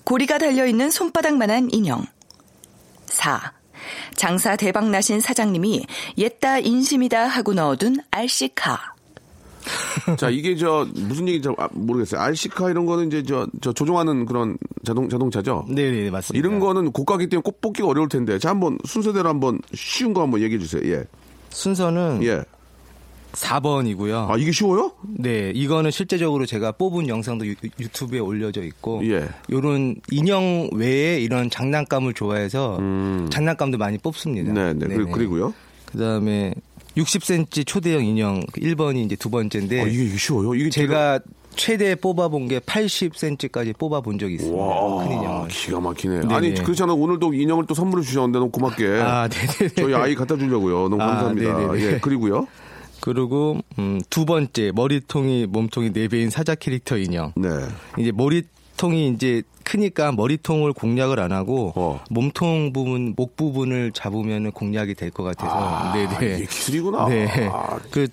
[0.06, 2.06] 고리가 달려있는 손바닥만한 인형.
[3.08, 3.54] 4.
[4.16, 5.86] 장사 대박 나신 사장님이
[6.18, 8.96] 옛다 인심이다 하고 넣어둔 RC카.
[10.18, 12.22] 자, 이게 저 무슨 얘기인지 아, 모르겠어요.
[12.22, 15.66] RC카 이런 거는 이제 저, 저 조종하는 그런 자동 자동차죠.
[15.70, 16.38] 네, 네, 맞습니다.
[16.38, 18.38] 이런 거는 고가기 때문에 꼭 뽑기가 어려울 텐데.
[18.38, 20.82] 자, 한번 순서대로 한번 쉬운 거 한번 얘기해 주세요.
[20.92, 21.04] 예.
[21.50, 22.44] 순서는 예.
[23.36, 24.30] 4번이고요.
[24.30, 24.92] 아, 이게 쉬워요?
[25.04, 27.56] 네, 이거는 실제적으로 제가 뽑은 영상도 유,
[27.92, 29.28] 튜브에 올려져 있고, 예.
[29.52, 32.78] 요런 인형 외에 이런 장난감을 좋아해서
[33.30, 34.52] 장난감도 많이 뽑습니다.
[34.52, 34.54] 음.
[34.56, 34.96] 네, 네.
[34.96, 35.54] 그리- 그리고 요?
[35.86, 36.54] 그 다음에
[36.98, 40.56] 60cm 초대형 인형 그 1번이 이제 두 번째인데, 아, 이게, 이게 쉬워요?
[40.56, 41.20] 이게 제가
[41.58, 44.62] 최대 뽑아본 게 80cm까지 뽑아본 적이 있습니다.
[44.62, 45.48] 와, 큰 인형을.
[45.48, 46.20] 기가 막히네.
[46.22, 46.34] 네네.
[46.34, 46.94] 아니, 그렇잖아.
[46.94, 48.86] 오늘도 인형을 또 선물을 주셨는데 너무 고맙게.
[49.02, 49.70] 아, 네네.
[49.76, 50.90] 저희 아이 갖다 주려고요.
[50.90, 51.58] 너무 아, 감사합니다.
[51.58, 51.82] 네네네.
[51.94, 52.48] 예, 그리고요.
[53.06, 57.34] 그리고 음, 두 번째 머리통이 몸통이 네 배인 사자 캐릭터 인형.
[57.36, 57.50] 네.
[58.00, 62.04] 이제 머리통이 이제 크니까 머리통을 공략을 안 하고 어.
[62.10, 65.94] 몸통 부분, 목 부분을 잡으면 공략이 될 것 같아서.
[65.94, 66.36] 네네.
[66.36, 67.08] 이게 기술이구나.
[67.10, 67.48] 네.
[67.54, 68.08] 아, 그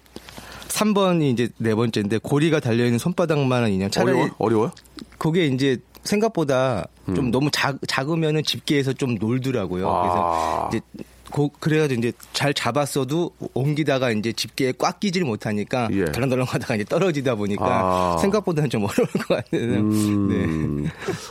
[0.69, 3.91] 3번이 이제 네 번째인데 고리가 달려 있는 손바닥만한 인형.
[3.91, 4.31] 차라리 어려워?
[4.39, 4.73] 어려워요?
[5.17, 7.15] 그게 이제 생각보다 음.
[7.15, 9.89] 좀 너무 작, 작으면은 집게에서 좀 놀더라고요.
[9.89, 10.69] 아.
[10.69, 16.05] 그래서 이제 고, 그래가지고 이제 잘 잡았어도 옮기다가 이제 집게에 꽉 끼지를 못하니까 예.
[16.07, 18.19] 덜렁덜렁 하다가 이제 떨어지다 보니까 아.
[18.21, 19.63] 생각보다는 좀 어려울 것 같아요.
[19.63, 20.89] 음,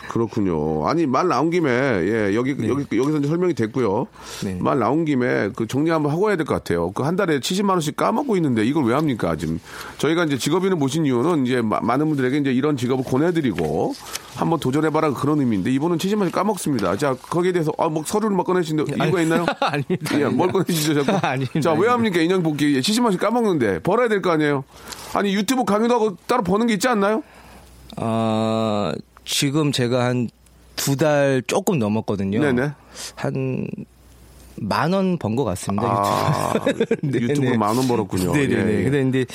[0.09, 0.87] 그렇군요.
[0.87, 4.07] 아니 말 나온 김에 예 여기 여기 여기서 이제 설명이 됐고요.
[4.43, 4.57] 네.
[4.59, 6.91] 말 나온 김에 그 정리 한번 하고 해야 될 것 같아요.
[6.91, 9.59] 그 한 달에 70만 원씩 까먹고 있는데 이걸 왜 합니까 지금?
[9.97, 13.93] 저희가 이제 직업인을 모신 이유는 이제 마- 많은 분들에게 이제 이런 직업을 권해드리고
[14.35, 16.95] 한번 도전해봐라 그런 의미인데 이분은 70만 원씩 까먹습니다.
[16.97, 19.45] 자 거기에 대해서 아 뭐 서류를 막 꺼내시는데 이유가 있나요?
[20.19, 21.19] 예, 뭘 꺼내시죠 자꾸?
[21.27, 21.59] 아닙니다.
[21.61, 24.63] 자왜 합니까 인형 뽑기 70만 원씩 까먹는데 벌어야 될 거 아니에요?
[25.13, 27.23] 아니 유튜브 강의도 하고 따로 버는 게 있지 않나요?
[27.97, 28.91] 어,
[29.25, 30.27] 지금 제가 한
[30.77, 32.39] 두 달 조금 넘었거든요.
[32.39, 32.71] 네네.
[33.15, 33.67] 한
[34.63, 35.85] 만 원 번 것 같습니다.
[35.87, 36.53] 아,
[37.01, 37.19] 네네.
[37.19, 38.31] 유튜브로 만원 벌었군요.
[38.33, 38.71] 네네네.
[38.73, 38.83] 예, 예.
[38.83, 39.25] 근데, 근데,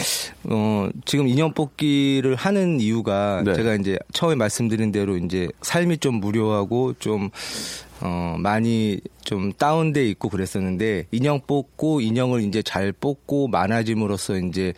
[0.44, 3.54] 어, 지금 인형 뽑기를 하는 이유가 네.
[3.54, 7.30] 제가 이제 처음에 말씀드린 대로 이제 삶이 좀 무료하고 좀,
[8.00, 14.72] 어, 많이 좀 다운돼 있고 그랬었는데 인형 뽑고 인형을 이제 잘 뽑고 많아짐으로써 이제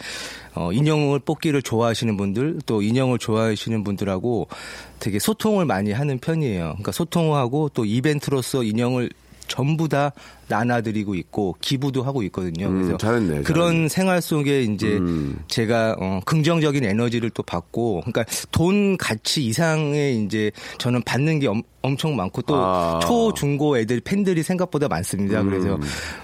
[0.55, 4.49] 어, 인형을 뽑기를 좋아하시는 분들 또 인형을 좋아하시는 분들하고
[5.01, 6.65] 되게 소통을 많이 하는 편이에요.
[6.65, 9.11] 그러니까 소통하고 또 이벤트로서 인형을
[9.49, 10.13] 전부 다
[10.49, 12.69] 나눠드리고 있고 기부도 하고 있거든요.
[12.69, 13.89] 음, 그래서 잘했네, 그런 잘했네.
[13.89, 15.39] 생활 속에 이제 음.
[15.49, 21.63] 제가 어, 긍정적인 에너지를 또 받고 그러니까 돈 가치 이상의 이제 저는 받는 게 엄,
[21.83, 23.01] 엄청 많고 또 아.
[23.03, 25.43] 초, 중고 애들 팬들이 생각보다 많습니다.
[25.43, 25.51] 음.
[25.51, 25.79] 그래서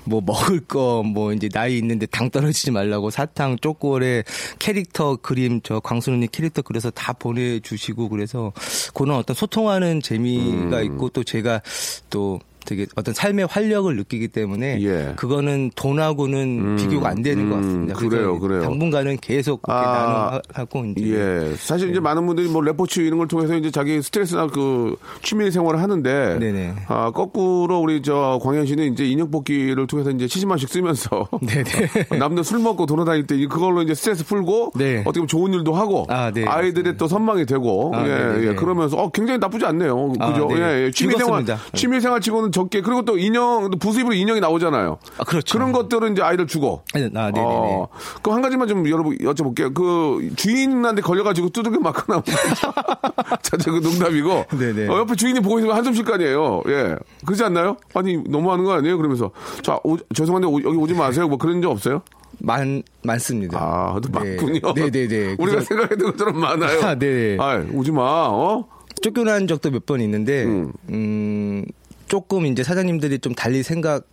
[0.05, 4.25] 뭐 먹을 거 뭐 이제 나이 있는데 당 떨어지지 말라고 사탕, 쪼꼬레
[4.59, 8.53] 캐릭터 그림 저 광순언니 캐릭터 그려서 다 보내주시고 그래서
[8.95, 10.85] 그런 어떤 소통하는 재미가 음.
[10.85, 11.63] 있고 또 제가
[12.11, 15.13] 또 되게 어떤 삶의 활력을 느끼기 때문에 예.
[15.17, 17.95] 그거는 돈하고는 비교가 안 되는 것 같습니다.
[17.99, 18.63] 음, 그래요, 그래요.
[18.63, 21.57] 당분간은 계속 그렇게 아, 나눠하고 이제 예.
[21.57, 25.81] 사실 이제 많은 분들이 뭐 레포츠 이런 걸 통해서 이제 자기 스트레스나 그 취미 생활을
[25.81, 26.39] 하는데.
[26.39, 26.75] 네네.
[26.89, 31.29] 아, 거꾸로 우리 저 광현 씨는 이제 인형 뽑기를 통해서 이제 70만씩 쓰면서.
[31.41, 32.19] 네네.
[32.19, 34.73] 남들 술 먹고 돌아다닐 때 그걸로 이제 스트레스 풀고.
[34.77, 35.01] 네.
[35.01, 36.07] 어떻게 보면 좋은 일도 하고.
[36.09, 37.93] 아, 네, 이들의또 선망이 되고.
[37.95, 38.49] 아, 예, 네네네.
[38.49, 38.55] 예.
[38.55, 40.13] 그러면서 어, 굉장히 나쁘지 않네요.
[40.19, 40.49] 아, 그죠?
[40.49, 40.55] 네.
[40.61, 40.91] 예, 예.
[40.91, 41.45] 취미 생활.
[41.75, 42.81] 취미 생활 치고는 적게.
[42.83, 44.99] 그리고 또 인형, 또 부수입으로 인형이 나오잖아요.
[45.19, 45.59] 아, 그렇죠.
[45.59, 46.83] 런 것들은 이제 아이들 주고.
[46.95, 47.41] 아, 네 네 네.
[47.41, 47.89] 어,
[48.23, 49.75] 그럼 한 가지만 좀 여러분 여쭤볼게요.
[49.75, 52.23] 그 주인한테 걸려가지고 두들겨 맞거나.
[53.43, 54.45] 자, 저그 농담이고.
[54.59, 54.89] 네네.
[54.89, 56.63] 어, 옆에 주인이 보고 있으면 한숨 쉴 거 아니에요.
[56.69, 56.97] 예.
[57.27, 57.77] 그렇지 않나요?
[57.95, 58.97] 아니, 너무하는 거 아니에요?
[58.97, 59.31] 그러면서.
[59.63, 61.27] 자, 오- 죄송한데 오- 여기 오지 마세요.
[61.29, 62.03] 뭐 그런 적 없어요?
[62.39, 63.59] 많 많습니다.
[63.61, 64.37] 아, 또 네.
[64.37, 64.61] 많군요.
[64.75, 65.37] 네네네.
[65.39, 66.81] 우리가 그래서- 생각했던 것처럼 많아요.
[66.83, 67.37] 아, 네.
[67.41, 68.03] 아, 오지 마.
[68.31, 68.65] 어?
[69.03, 70.73] 쫓겨난 적도 몇 번 있는데 음.
[70.91, 71.65] 음.
[72.09, 74.05] 조금 이제 사장님들이 좀 달리 생각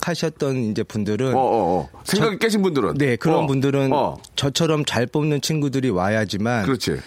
[0.00, 1.88] 하셨던 이제 분들은 어, 어, 어.
[2.04, 2.94] 생각이 깨신 분들은.
[2.94, 4.18] 네 그런 어, 분들은 어.
[4.36, 6.98] 저처럼 잘 뽑는 친구들이 와야지만 그렇지.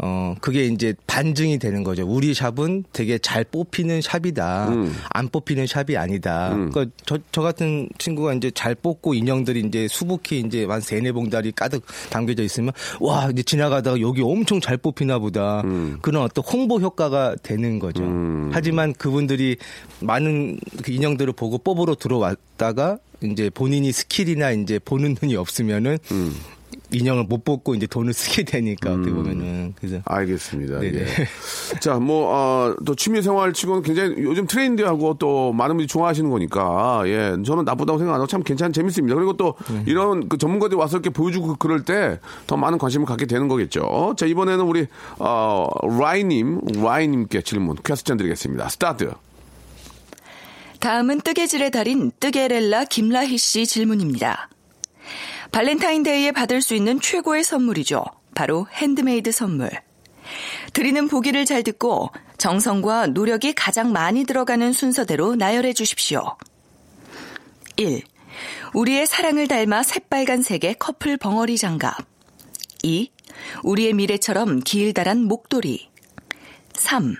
[0.00, 2.06] 어 그게 이제 반증이 되는 거죠.
[2.06, 4.68] 우리 샵은 되게 잘 뽑히는 샵이다.
[4.68, 4.94] 음.
[5.10, 6.52] 안 뽑히는 샵이 아니다.
[6.54, 6.70] 음.
[6.70, 11.52] 그러니까 저, 저 같은 친구가 이제 잘 뽑고 인형들이 이제 수북히 이제 한 세네 봉다리
[11.52, 15.62] 가득 담겨져 있으면 와 이제 지나가다가 여기 엄청 잘 뽑히나 보다.
[15.62, 15.98] 음.
[16.00, 18.02] 그런 어떤 홍보 효과가 되는 거죠.
[18.52, 19.56] 하지만 그분들이
[20.00, 26.34] 많은 그 인형들을 보고 뽑으러 들어왔다가 이제 본인이 skill이나 이제 보는 눈이 없으면은 음.
[26.90, 30.80] 인형을 못 뽑고 이제 돈을 쓰게 되니까 어떻게 보면은 그래서 알겠습니다.
[30.80, 30.98] 네네.
[31.00, 31.06] 예.
[31.80, 37.02] 자, 뭐, 어, 또 취미 생활 치고는 굉장히 요즘 트렌드하고 또 많은 분들이 좋아하시는 거니까,
[37.06, 37.36] 예.
[37.44, 39.14] 저는 나쁘다고 생각 안 하고 참 괜찮, 재밌습니다.
[39.14, 39.82] 그리고 또 네.
[39.86, 44.14] 이런 그 전문가들이 와서 이렇게 보여주고 그럴 때 더 많은 관심을 갖게 되는 거겠죠.
[44.16, 44.86] 자, 이번에는 우리,
[45.18, 45.66] 어,
[45.98, 48.68] 라이님, 라이님께 질문, question 드리겠습니다.
[48.68, 49.10] 스타트.
[50.80, 54.48] 다음은 뜨개질의 달인 뜨게렐라 김라희 씨 질문입니다.
[55.52, 58.04] 발렌타인데이에 받을 수 있는 최고의 선물이죠.
[58.34, 59.70] 바로 핸드메이드 선물.
[60.72, 66.36] 드리는 보기를 잘 듣고 정성과 노력이 가장 많이 들어가는 순서대로 나열해 주십시오.
[67.76, 68.02] 1.
[68.74, 71.96] 우리의 사랑을 닮아 새빨간색의 커플 벙어리 장갑.
[72.82, 73.10] 2.
[73.64, 75.88] 우리의 미래처럼 길다란 목도리.
[76.74, 77.16] 3.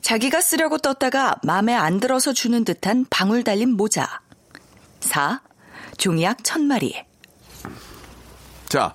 [0.00, 4.20] 자기가 쓰려고 떴다가 마음에 안 들어서 주는 듯한 방울 달린 모자.
[5.00, 5.42] 4.
[5.98, 6.94] 종이약 천 마리.
[8.68, 8.94] 자,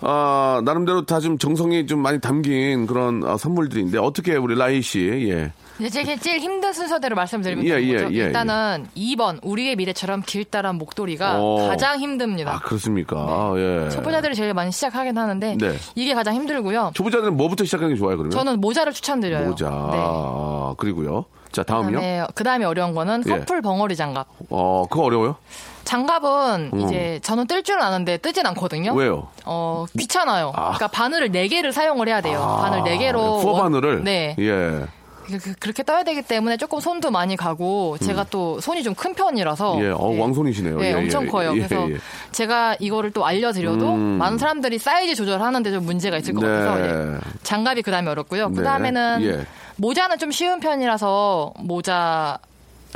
[0.00, 5.00] 어, 나름대로 다 좀 정성이 좀 많이 담긴 그런 어, 선물들인데 어떻게 우리 라이 씨,
[5.30, 5.52] 예.
[5.80, 8.14] 이제 제일, 제일 힘든 순서대로 말씀드리면 예, 예, 거죠.
[8.14, 11.66] 예, 일단은 2번 우리의 미래처럼 길다란 목도리가 어.
[11.68, 12.54] 가장 힘듭니다.
[12.54, 13.52] 아, 그렇습니까?
[13.56, 13.88] 예.
[13.90, 15.72] 초보자들이 제일 많이 시작하긴 하는데 네.
[15.96, 16.92] 이게 가장 힘들고요.
[16.94, 18.30] 초보자들은 뭐부터 시작하는 게 좋아요, 그러면?
[18.30, 19.48] 저는 모자를 추천드려요.
[19.48, 19.68] 모자.
[19.68, 19.98] 네.
[20.00, 21.24] 아, 그리고요.
[21.50, 21.92] 자, 다음이요.
[21.98, 23.30] 그다음에, 그다음에 어려운 거는 예.
[23.30, 24.28] 커플 벙어리 장갑.
[24.50, 25.36] 어, 그거 어려워요?
[25.84, 26.80] 장갑은 음.
[26.80, 28.92] 이제 저는 뜰 줄은 아는데 뜨진 않거든요.
[28.94, 29.28] 왜요?
[29.44, 30.52] 어 귀찮아요.
[30.54, 32.40] 그러니까 바늘을 4 개를 사용을 해야 돼요.
[32.42, 34.04] 아, 바늘 4 개로 후어 바늘을?
[34.04, 34.34] 네.
[34.38, 34.86] 예.
[35.26, 39.14] 그- 그- 그렇게 떠야 되기 때문에 조금 손도 많이 가고 제가 또 손이 좀 큰
[39.14, 39.82] 편이라서 음.
[39.82, 40.20] 예, 어, 네.
[40.20, 40.78] 왕손이시네요.
[40.78, 41.52] 네, 예, 엄청 예, 커요.
[41.56, 41.96] 예, 그래서 예.
[42.32, 44.00] 제가 이거를 또 알려드려도 음.
[44.18, 46.48] 많은 사람들이 사이즈 조절하는데 좀 문제가 있을 것 네.
[46.48, 46.80] 같아서
[47.14, 47.18] 예.
[47.42, 48.50] 장갑이 그 다음에 어렵고요.
[48.50, 48.54] 네.
[48.54, 49.46] 그 다음에는 예.
[49.76, 52.38] 모자는 좀 쉬운 편이라서 모자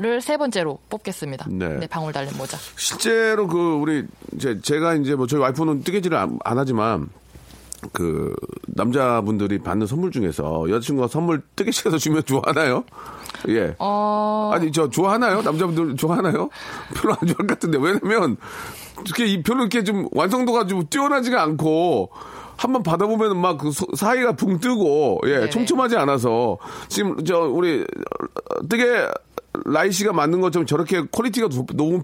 [0.01, 1.47] 를세 번째로 뽑겠습니다.
[1.51, 1.87] 네.
[1.89, 2.57] 방울 달린 모자.
[2.77, 4.05] 실제로 그 우리
[4.39, 7.09] 제, 제가 이제 뭐 저희 와이프는 뜨개질을 안, 안 하지만
[7.93, 8.33] 그
[8.69, 12.85] 남자분들이 받는 선물 중에서 여자친구가 선물 뜨개질해서 주면 좋아하나요?
[13.49, 13.75] 예.
[13.81, 14.51] 어...
[14.55, 15.43] 아니 저 좋아하나요?
[15.43, 16.49] 남자분들 좋아하나요?
[16.95, 18.37] 별로 안 좋아할 것 같은데 왜냐면
[19.05, 22.11] 이렇게 이- 별로 이렇게 좀 완성도가 좀 뛰어나지가 않고
[22.57, 25.51] 한번 받아보면 막 그 사이가 붕 뜨고 예 네네.
[25.51, 26.59] 촘촘하지 않아서
[26.89, 27.85] 지금 저 우리
[28.69, 29.07] 뜨개
[29.65, 32.03] 라이 씨가 만든 것처럼 저렇게 quality가 도- 너무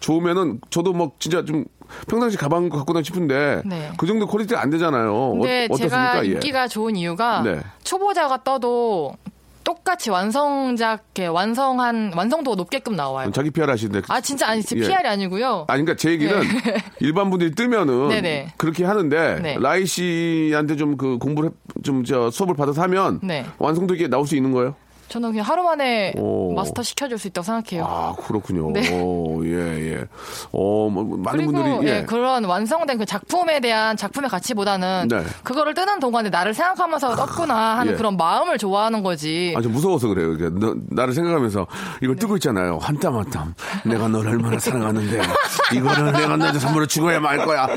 [0.00, 1.64] 좋으면은 저도 뭐 진짜 좀
[2.08, 3.90] 평상시 가방 갖고 다니고 싶은데 네.
[3.98, 5.32] 그 정도 quality가 안 되잖아요.
[5.32, 6.26] 근데 어, 제가 어떻습니까?
[6.26, 6.30] 예.
[6.32, 7.60] 인기가 좋은 이유가 네.
[7.82, 9.16] 초보자가 떠도
[9.64, 13.30] 똑같이 완성작, 완성한, 완성도가 높게끔 나와요.
[13.32, 14.80] 자기 PR 하시는데 아, 진짜 아니, 제 예.
[14.82, 15.64] PR이 아니고요.
[15.68, 16.32] 아니, 그러니까 제 얘기는
[17.00, 18.52] 일반 분들이 뜨면은 네네.
[18.58, 19.56] 그렇게 하는데 네.
[19.58, 21.50] 라이 씨한테 좀 그 공부를
[21.82, 23.46] 좀저 수업을 받아서 하면 네.
[23.58, 24.74] 완성도 있게 나올 수 있는 거예요?
[25.08, 26.52] 저는 그냥 하루 만에 오.
[26.54, 27.84] 마스터 시켜줄 수 있다고 생각해요.
[27.86, 28.70] 아 그렇군요.
[28.72, 29.00] 네.
[29.00, 30.00] 오, 예 예.
[30.52, 32.04] 어 뭐, 많은 그리고 분들이 예, 예.
[32.04, 35.22] 그런 완성된 그 작품에 대한 작품의 가치보다는 네.
[35.44, 37.96] 그거를 뜨는 동안에 나를 생각하면서 떴구나 하는 예.
[37.96, 39.54] 그런 마음을 좋아하는 거지.
[39.56, 40.36] 아주 무서워서 그래요.
[40.58, 41.66] 너- 나를 생각하면서
[42.02, 42.78] 이걸 뜨고 있잖아요.
[42.80, 43.54] 한 땀 한 땀.
[43.84, 45.20] 내가 널 얼마나 사랑하는데
[45.74, 47.68] 이거를 내가 너한테 선물로 주고야 말 거야.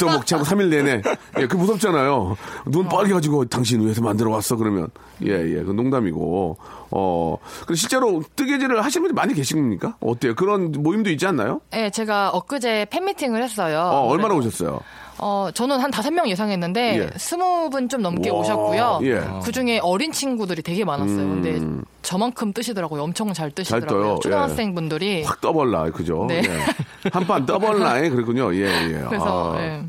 [0.00, 1.02] 또 먹자고 3일 내내.
[1.38, 2.36] 예, 그 무섭잖아요.
[2.66, 4.88] 눈 빨개가지고 당신 위해서 만들어 왔어 그러면
[5.24, 6.56] 예, 예, 그 농담이고.
[6.92, 9.96] 어, 근데 실제로 뜨개질을 하시는 분이 많이 계십니까?
[10.00, 10.34] 어때요?
[10.34, 11.60] 그런 모임도 있지 않나요?
[11.74, 13.78] 예, 제가 엊그제 팬미팅을 했어요.
[13.92, 14.80] 어, 얼마나 오셨어요?
[15.22, 17.18] 어, 저는 한 다섯 명 예상했는데 예.
[17.18, 19.00] 스무 분좀 넘게 와, 오셨고요.
[19.02, 19.20] 예.
[19.44, 21.18] 그 중에 어린 친구들이 되게 많았어요.
[21.18, 21.42] 음.
[21.42, 23.02] 근데 저만큼 뜨시더라고요.
[23.02, 24.14] 엄청 잘 뜨시더라고요.
[24.14, 24.20] 예.
[24.22, 25.22] 초등학생 분들이.
[25.22, 26.24] 확 떠벌라, 그죠?
[26.26, 26.42] 네.
[26.44, 27.10] 예.
[27.12, 28.54] 한판 떠벌라, 그렇군요.
[28.54, 29.04] 예, 예.
[29.08, 29.84] 그래서 아.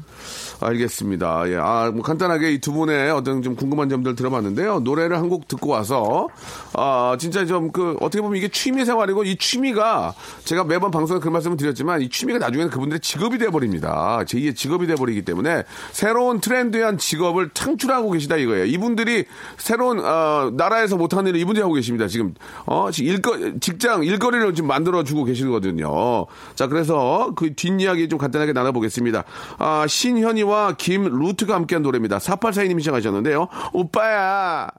[0.61, 0.65] 예.
[0.67, 1.49] 알겠습니다.
[1.49, 1.57] 예.
[1.57, 4.81] 아, 뭐 간단하게 이 두 분의 어떤 좀 궁금한 점들 들어봤는데요.
[4.81, 6.27] 노래를 한 곡 듣고 와서,
[6.73, 11.29] 아, 진짜 좀 그, 어떻게 보면 이게 취미 생활이고 이 취미가 제가 매번 방송에 그
[11.29, 14.19] 말씀을 드렸지만 이 취미가 나중에는 그분들의 직업이 돼버립니다.
[14.25, 18.65] 제2의 직업이 돼버리기 때문에 새로운 트렌드한 직업을 창출하고 계시다 이거예요.
[18.65, 19.23] 이분들이
[19.57, 22.07] 새로운, 어, 나라에서 못하는 일을 이분들이 하고 계십니다.
[22.07, 22.33] 지금,
[22.65, 26.25] 어, 지금 일거, 직장, 일거리를 지금 만들어주고 계시거든요.
[26.55, 29.23] 자, 그래서 그 뒷이야기 좀 간단하게 나눠보겠습니다.
[29.59, 32.17] 아, 신현이와 김루트가 함께한 노래입니다.
[32.17, 33.47] 4842님이 시작하셨는데요.
[33.73, 34.69] 오빠야!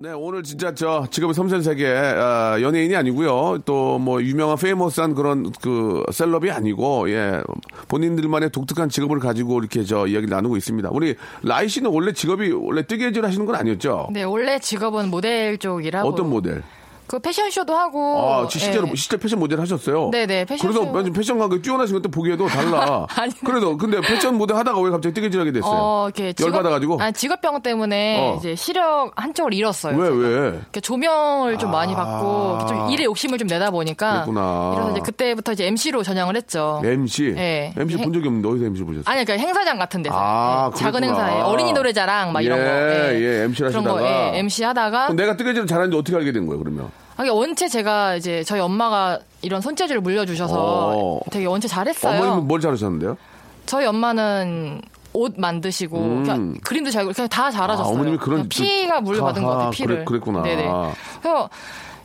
[0.00, 3.58] 네, 오늘 진짜 저 직업의 섬세한 세계 아, 연예인이 아니고요.
[3.64, 7.40] 또 뭐 유명한 페이머스한 그런 그 셀럽이 아니고 예.
[7.88, 10.90] 본인들만의 독특한 직업을 가지고 이렇게 저 이야기를 나누고 있습니다.
[10.92, 14.08] 우리 라이 씨는 원래 직업이 원래 뜨개질 하시는 건 아니었죠?
[14.12, 16.06] 네, 원래 직업은 모델 쪽이라고.
[16.08, 16.62] 어떤 모델?
[17.06, 18.18] 그 패션쇼도 하고.
[18.32, 18.94] 아, 지- 실제로 예.
[18.94, 20.10] 실제 패션 모델 하셨어요?
[20.10, 20.66] 네네, 패션쇼.
[20.80, 23.06] 그래서 완전 패션 감각 뛰어나신 것도 보기에도 달라.
[23.16, 23.32] 아니.
[23.44, 25.70] 그래도 근데 패션 모델 하다가 왜 갑자기 뜨개질하게 됐어요?
[25.72, 27.00] 어, 이렇게 직업- 열받아가지고.
[27.00, 28.36] 아니, 직업병 때문에 어.
[28.38, 29.96] 이제 시력 한쪽을 잃었어요.
[29.96, 30.48] 왜 왜?
[30.62, 34.72] 이렇게 조명을 좀 많이 받고 좀 일에 욕심을 좀 내다 보니까 그랬구나.
[34.74, 36.80] 그래서 이제 그때부터 이제 MC로 전향을 했죠.
[36.84, 37.32] MC.
[37.34, 37.72] 네.
[37.76, 39.02] MC 본 적이 없는데 어디서 MC 보셨어요?
[39.06, 41.04] 아니 그러니까 행사장 같은 데서 아, 예, 작은.
[41.04, 42.68] 행사에 어린이 노래자랑 막 이런 예, 거
[43.14, 44.34] 예, MC 를 그런 거 하시다가.
[44.34, 46.90] 예, MC 하다가 그럼 내가 뜨개질을 잘하는지 어떻게 알게 된 거예요, 그러면?
[47.16, 50.54] 아니, 원체 제가 이제 저희 엄마가 이런 손재주를 물려주셔서
[50.96, 51.20] 어.
[51.30, 52.18] 되게 원체 잘했어요.
[52.20, 53.16] 어머님은 뭘 잘하셨는데요?
[53.66, 56.22] 저희 엄마는 옷 만드시고 음.
[56.24, 57.86] 그냥 그림도 잘 그냥 다 잘하셨어요.
[57.86, 59.70] 아, 어머님이 그런 피가 물려받은 것 아하, 같아요.
[59.70, 59.94] 피를.
[59.96, 60.42] 그래- 그랬 구나.
[60.42, 60.68] 네네.
[61.22, 61.48] 그래서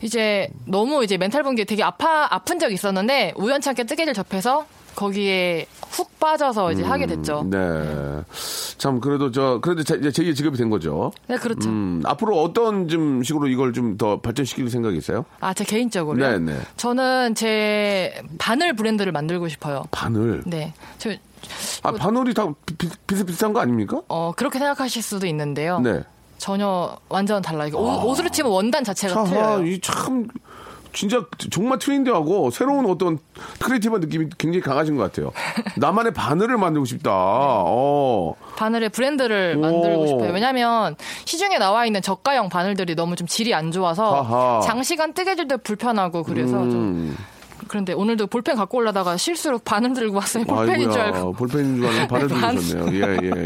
[0.01, 4.65] 이제 너무 이제 멘탈 붕괴 되게 아파 아픈 적이 있었는데 우연찮게 뜨개질 접해서
[4.99, 7.45] 거기에 훅 빠져서 이제 하게 됐죠.
[7.49, 7.57] 네.
[8.77, 11.13] 참, 그래도 저, 그래도 제, 제 직업이 된 거죠.
[11.27, 11.69] 네, 그렇죠.
[11.69, 15.25] 음, 앞으로 어떤 좀 식으로 이걸 좀 더 발전시킬 생각이 있어요?
[15.39, 16.39] 아, 제 개인적으로요.
[16.39, 16.59] 네, 네.
[16.77, 19.83] 저는 제 바늘 브랜드를 만들고 싶어요.
[19.91, 20.43] 바늘.
[20.45, 20.73] 네.
[20.97, 21.11] 저
[21.83, 24.01] 아, 바늘이 다 비, 비슷비슷한 거 아닙니까?
[24.09, 25.79] 어, 그렇게 생각하실 수도 있는데요.
[25.79, 26.03] 네.
[26.37, 27.71] 전혀 완전 달라요.
[27.75, 29.65] 옷, 옷으로 치면 원단 자체가 참, 틀려요.
[29.65, 30.27] 이 참,
[30.91, 33.19] 진짜 정말 트렌디하고 새로운 어떤
[33.59, 35.31] creative한 느낌이 굉장히 강하신 것 같아요.
[35.77, 37.11] 나만의 바늘을 만들고 싶다.
[37.13, 38.33] 어.
[38.57, 39.61] 바늘의 브랜드를 오.
[39.61, 40.33] 만들고 싶어요.
[40.33, 44.61] 왜냐하면 시중에 나와 있는 저가형 바늘들이 너무 좀 질이 안 좋아서 아하.
[44.61, 47.17] 장시간 뜨개질도 불편하고 그래서 좀 음.
[47.67, 50.43] 그런데 오늘도 볼펜 갖고 올라다가 실수로 바늘 들고 왔어요.
[50.45, 51.33] 볼펜인 줄 알고.
[51.33, 52.61] 볼펜인 줄 알고 바늘 네, 바늘.
[52.61, 52.93] 들으셨네요.
[53.05, 53.45] 예, 예,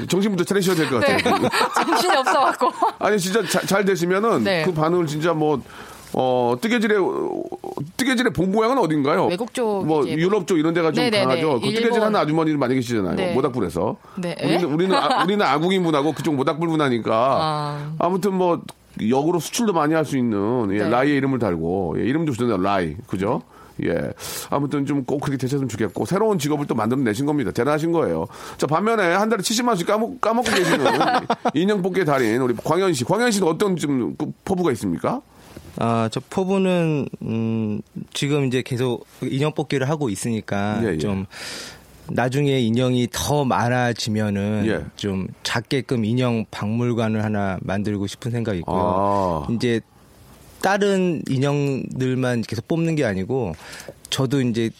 [0.00, 0.06] 예.
[0.06, 1.16] 정신부터 차리셔야 될것 네.
[1.16, 1.48] 같아요.
[1.74, 2.70] 정신이 없어갖고.
[3.00, 4.62] 아니, 진짜 자- 잘 되시면은 네.
[4.64, 5.60] 그 바늘 진짜 뭐,
[6.14, 7.42] 어, 뜨개질의, 어,
[7.96, 9.26] 뜨개질의 본고향은 어딘가요?
[9.26, 11.24] 외국 쪽 뭐, 유럽 쪽 이런 데가 좀 네네네.
[11.24, 11.54] 강하죠.
[11.60, 12.02] 그 뜨개질 일본.
[12.02, 13.14] 하는 아주머니들 많이 계시잖아요.
[13.16, 13.32] 네.
[13.34, 13.96] 모닥불에서.
[14.18, 14.36] 네.
[14.42, 14.64] 우리는, 에?
[14.64, 17.10] 우리는, 아, 우리는 아국인 분하고 그쪽 모닥불 분하니까.
[17.40, 17.92] 아.
[17.98, 18.60] 아무튼 뭐,
[19.08, 20.88] 역으로 수출도 많이 할 수 있는, 예, 네.
[20.90, 22.58] 라이의 이름을 달고, 예, 이름도 좋잖아요.
[22.62, 22.96] 라이.
[23.06, 23.40] 그죠?
[23.84, 24.10] 예.
[24.50, 27.50] 아무튼 좀 꼭 그렇게 되셨으면 좋겠고, 새로운 직업을 또 만들어내신 겁니다.
[27.52, 28.26] 대단하신 거예요.
[28.58, 30.84] 자, 반면에 한 달에 70만원씩 까먹, 까먹고 계시는
[31.54, 33.04] 인형 뽑기의 달인, 우리 광현 씨.
[33.04, 35.22] 광현 씨는 어떤 좀 그 포부가 있습니까?
[35.76, 37.80] 아, 저 포부는 음,
[38.12, 40.98] 지금 이제 계속 인형 뽑기를 하고 있으니까 예, 예.
[40.98, 41.26] 좀
[42.08, 44.84] 나중에 인형이 더 많아지면은 예.
[44.96, 49.46] 좀 작게끔 인형 박물관을 하나 만들고 싶은 생각이 있고요.
[49.48, 49.52] 아.
[49.52, 49.80] 이제
[50.60, 53.54] 다른 인형들만 계속 뽑는 게 아니고
[54.10, 54.70] 저도 이제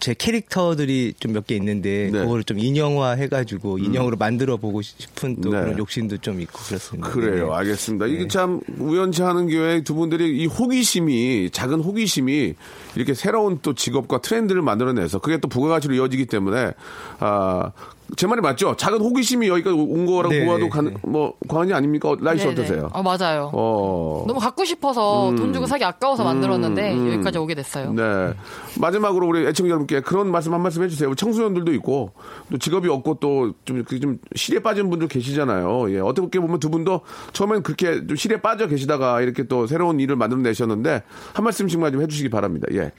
[0.00, 2.20] 제 캐릭터들이 좀 몇 개 있는데 네.
[2.20, 5.60] 그거를 좀 인형화 해가지고 인형으로 만들어 보고 싶은 또 네.
[5.60, 7.08] 그런 욕심도 좀 있고 그렇습니다.
[7.10, 7.48] 그래요.
[7.48, 7.54] 네.
[7.54, 8.06] 알겠습니다.
[8.06, 12.54] 이게 참 우연치 않은 기회에 두 분들이 이 호기심이 작은 호기심이
[12.96, 16.72] 이렇게 새로운 또 직업과 트렌드를 만들어내서 그게 또 부가가치로 이어지기 때문에
[17.20, 17.70] 아.
[18.16, 18.74] 제 말이 맞죠?
[18.76, 20.94] 작은 호기심이 여기까지 온 거라고 네, 보아도 네, 가, 네.
[21.02, 22.14] 뭐 과언이 아닙니까?
[22.20, 22.60] 라이 씨 네네.
[22.60, 22.90] 어떠세요?
[22.92, 23.50] 어, 맞아요.
[23.52, 24.24] 어.
[24.26, 27.12] 너무 갖고 싶어서 돈 주고 사기 아까워서 만들었는데 음.
[27.12, 27.92] 여기까지 오게 됐어요.
[27.92, 28.34] 네.
[28.80, 31.14] 마지막으로 우리 애청자 여러분께 그런 말씀 한 말씀 해주세요.
[31.14, 32.12] 청소년들도 있고
[32.50, 35.92] 또 직업이 없고 또좀 좀 실에 빠진 분들 계시잖아요.
[35.94, 36.00] 예.
[36.00, 37.00] 어떻게 보면 두 분도
[37.32, 42.28] 처음엔 그렇게 좀 실에 빠져 계시다가 이렇게 또 새로운 일을 만들어내셨는데 한 말씀씩만 좀 해주시기
[42.30, 42.66] 바랍니다.
[42.72, 42.92] 예.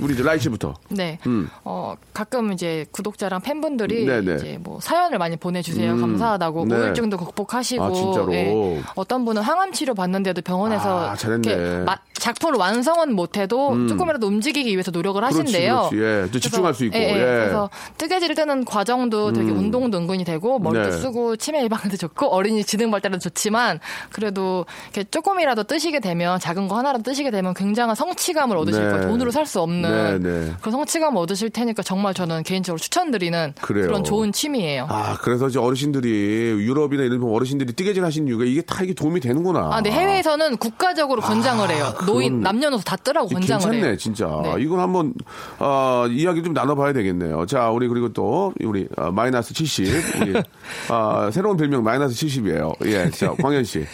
[0.00, 0.74] 우리 이제 라이 씨부터.
[0.88, 1.18] 네.
[1.26, 1.48] 음.
[1.64, 4.34] 어, 가끔 이제 구독자랑 팬분들이 네네.
[4.36, 5.92] 이제 뭐 사연을 많이 보내주세요.
[5.92, 6.00] 음.
[6.00, 6.66] 감사하다고.
[6.66, 6.74] 네.
[6.76, 7.84] 우울증도 극복하시고.
[7.84, 8.32] 아?
[8.32, 8.82] 예.
[8.94, 11.50] 어떤 분은 항암 치료 받는데도 병원에서 아, 잘했네.
[11.52, 13.86] 이렇게 마- 작품을 완성은 못해도 음.
[13.88, 15.88] 조금이라도 움직이기 위해서 노력을 그렇지, 하신대요.
[15.90, 15.96] 그렇지.
[16.26, 16.30] 예.
[16.32, 16.96] 또 집중할 그래서- 수 있고.
[16.96, 17.08] 예, 예.
[17.10, 17.16] 예.
[17.16, 19.58] 그래서 뜨개질 뜨는 과정도 되게 음.
[19.58, 20.90] 운동도 은근히 되고 머리도 네.
[20.92, 23.78] 쓰고 치매 예방에도 좋고 어린이 지능 발달에도 좋지만
[24.10, 28.90] 그래도 이렇게 조금이라도 뜨시게 되면 작은 거 하나라도 뜨시게 되면 굉장한 성취감을 얻으실 네.
[28.92, 29.08] 거예요.
[29.08, 30.52] 돈으로 살 수 없는 네, 네.
[30.62, 33.86] 그런 성취감 얻으실 테니까 정말 저는 개인적으로 추천드리는 그래요.
[33.86, 34.86] 그런 좋은 취미예요.
[34.88, 39.68] 아, 그래서 이제 어르신들이 유럽이나 일본 어르신들이 뜨개질 하신 이유가 이게 다 이게 도움이 되는구나.
[39.70, 41.92] 아, 근데 해외에서는 국가적으로 권장을 해요.
[42.14, 43.96] 노인, 남녀노소 다 뜨라고 권장을 괜찮네, 해요.
[43.96, 44.26] 진짜.
[44.42, 44.54] 네.
[44.62, 45.14] 이건 한번
[45.58, 47.46] 어, 이야기 좀 나눠봐야 되겠네요.
[47.46, 50.42] 자, 우리 그리고 또 우리 어, 마이너스 70, 우리
[50.88, 52.74] 아, 새로운 별명 마이너스 70이에요.
[52.86, 53.84] 예, 자, 광현 씨.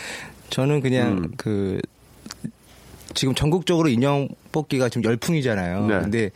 [0.50, 1.30] 저는 그냥 음.
[1.36, 1.80] 그
[3.14, 5.86] 지금 전국적으로 인형 뽑기가 지금 열풍이잖아요.
[5.86, 6.00] 네.
[6.00, 6.30] 근데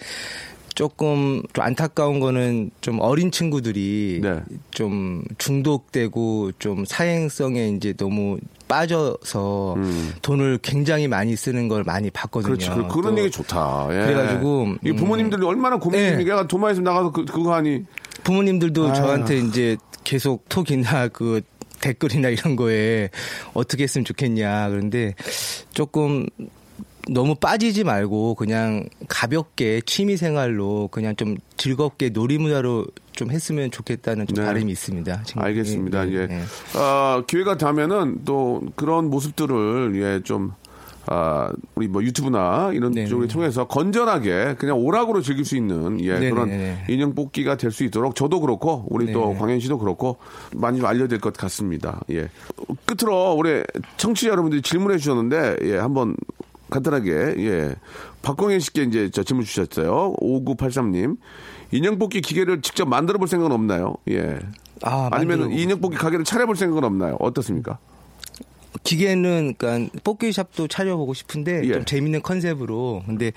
[0.74, 4.40] 조금 좀 안타까운 거는 좀 어린 친구들이 네.
[4.70, 9.76] 좀 중독되고 좀 사행성에 이제 너무 빠져서
[10.22, 12.54] 돈을 굉장히 많이 쓰는 걸 많이 봤거든요.
[12.54, 12.56] 음.
[12.56, 12.70] 그렇지.
[12.70, 13.88] 그, 그런 또 얘기 좋다.
[13.90, 14.06] 예.
[14.06, 16.18] 그래가지고, 이 부모님들이 얼마나 고민입니까?
[16.18, 17.84] 내가 도마 있으면 나가서 그, 그거 하니.
[18.24, 18.94] 부모님들도 아유.
[18.94, 21.42] 저한테 이제 계속 톡이나 그
[21.80, 23.10] 댓글이나 이런 거에
[23.52, 24.70] 어떻게 했으면 좋겠냐.
[24.70, 25.14] 그런데
[25.72, 26.26] 조금
[27.10, 34.36] 너무 빠지지 말고 그냥 가볍게 취미 생활로 그냥 좀 즐겁게 놀이문화로 좀 했으면 좋겠다는 좀
[34.36, 34.44] 네.
[34.44, 35.22] 바람이 있습니다.
[35.24, 35.42] 지금.
[35.42, 36.04] 알겠습니다.
[36.06, 36.26] 네, 예.
[36.26, 36.42] 네.
[36.78, 40.52] 어, 기회가 되면은 또 그런 모습들을 예, 좀
[41.06, 46.30] 아, 우리 뭐 유튜브나 이런 쪽을 통해서 건전하게 그냥 오락으로 즐길 수 있는 예, 네네네.
[46.30, 46.50] 그런
[46.88, 49.38] 인형 뽑기가 될 수 있도록 저도 그렇고 우리 또 네네.
[49.38, 50.16] 광현 씨도 그렇고
[50.54, 52.00] 많이 좀 알려야 될 것 같습니다.
[52.10, 52.30] 예.
[52.86, 53.62] 끝으로 우리
[53.98, 56.16] 청취자 여러분들이 질문해 주셨는데 예, 한번
[56.74, 57.76] 간단하게 예.
[58.22, 60.14] 박광현 씨께 이제 저 질문 주셨어요.
[60.20, 61.18] 5983님.
[61.70, 63.94] 인형 뽑기 기계를 직접 만들어 볼 생각은 없나요?
[64.10, 64.40] 예.
[64.82, 67.16] 아, 아니면 만들어 인형 뽑기 가게를 차려볼 생각은 없나요?
[67.20, 67.78] 어떻습니까?
[68.82, 71.72] 기계는 그러니까 뽑기샵도 차려보고 싶은데 예.
[71.74, 73.32] 좀 재밌는 컨셉으로 근데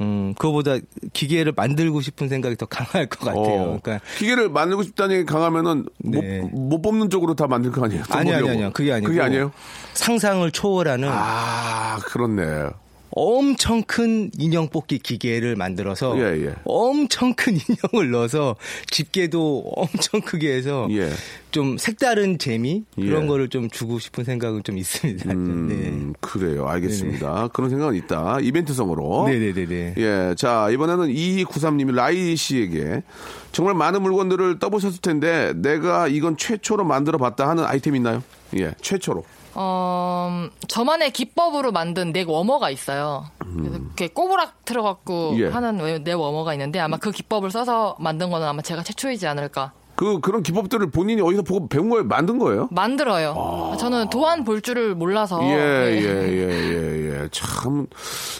[0.00, 0.76] 음 그거보다
[1.12, 3.62] 기계를 만들고 싶은 생각이 더 강할 것 같아요.
[3.62, 3.80] 어.
[3.80, 6.40] 그러니까 기계를 만들고 싶다니 강하면은 네.
[6.40, 8.02] 못, 못 뽑는 쪽으로 다 만들 거 아니에요?
[8.08, 8.48] 또 아니 아니.
[8.48, 9.52] 아니요 그게 아니고 그게 아니에요?
[9.94, 12.70] 상상을 초월하는 아 그렇네.
[13.16, 16.54] 엄청 큰 인형 뽑기 기계를 만들어서 예, 예.
[16.64, 17.54] 엄청 큰
[17.92, 18.56] 인형을 넣어서
[18.90, 21.10] 집게도 엄청 크게 해서 예.
[21.52, 23.26] 좀 색다른 재미 그런 예.
[23.28, 25.28] 거를 좀 주고 싶은 생각은 좀 있습니다.
[25.28, 25.32] 네.
[25.32, 26.66] 음, 그래요.
[26.66, 27.48] 알겠습니다.
[27.52, 28.38] 그런 생각은 있다.
[28.40, 29.28] 이벤트성으로.
[29.28, 29.94] 네네네네.
[29.96, 30.34] 예.
[30.36, 33.04] 자, 이번에는 2293님이 라이 씨에게
[33.52, 38.24] 정말 많은 물건들을 떠보셨을 텐데 내가 이건 최초로 만들어 봤다 하는 아이템 있나요?
[38.58, 38.72] 예.
[38.80, 39.24] 최초로.
[39.54, 43.26] 어, 저만의 기법으로 만든 넥 워머가 있어요.
[43.38, 45.38] 그래서 이렇게 꼬부락 틀어갖고 음.
[45.40, 45.46] 예.
[45.48, 49.72] 하는 왜- 넥 워머가 있는데 아마 그 기법을 써서 만든 거는 아마 제가 최초이지 않을까.
[49.96, 52.02] 그, 그런 기법들을 본인이 어디서 보고 배운 거예요?
[52.04, 52.66] 만든 거예요?
[52.72, 53.76] 만들어요.
[53.78, 55.40] 저는 도안 볼 줄을 몰라서.
[55.40, 55.44] 아.
[55.44, 56.02] 예, 네.
[56.02, 57.28] 예, 예, 예, 예.
[57.30, 57.86] 참,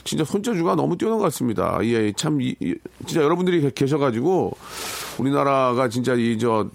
[0.03, 1.79] 진짜 손재주가 너무 뛰어난 것 같습니다.
[1.85, 2.75] 예, 참, 이, 이-
[3.07, 4.51] 진짜 여러분들이 계- 계셔 가지고,
[5.19, 6.67] 우리나라가 진짜 이, 저,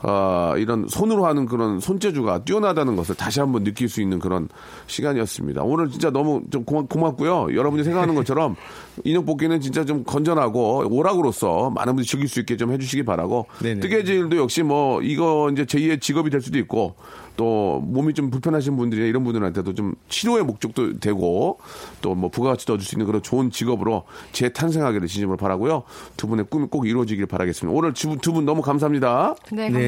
[0.00, 4.48] 아, 이런 손으로 하는 그런 손재주가 뛰어나다는 것을 다시 한번 느낄 수 있는 그런
[4.86, 5.62] 시간이었습니다.
[5.62, 7.54] 오늘 진짜 너무 좀 고마, 고맙고요.
[7.56, 8.56] 여러분이 생각하는 것처럼
[9.04, 13.46] 인형 뽑기는 진짜 좀 건전하고 오락으로서 많은 분들이 즐길 수 있게 좀 해주시기 바라고.
[13.62, 13.80] 네네.
[13.80, 16.94] 뜨개질도 역시 뭐 이거 이제 제2의 직업이 될 수도 있고
[17.36, 21.58] 또 몸이 좀 불편하신 분들이 이런 분들한테도 좀 치료의 목적도 되고
[22.02, 25.84] 또 뭐 부가가치도 얻을 수 있는 그런 좋은 직업으로 재탄생하기를 진심으로 바라고요.
[26.16, 27.76] 두 분의 꿈이 꼭 이루어지길 바라겠습니다.
[27.76, 29.36] 오늘 두 분 너무 감사합니다.
[29.52, 29.78] 네, 감사합니다.
[29.78, 29.87] 네.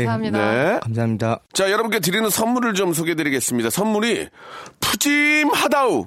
[0.81, 1.41] 감사합니다.
[1.53, 3.71] 자, 여러분께 드리는 선물을 좀 소개해 드리겠습니다.
[3.71, 4.29] 선물이
[4.81, 6.07] 푸짐하다우.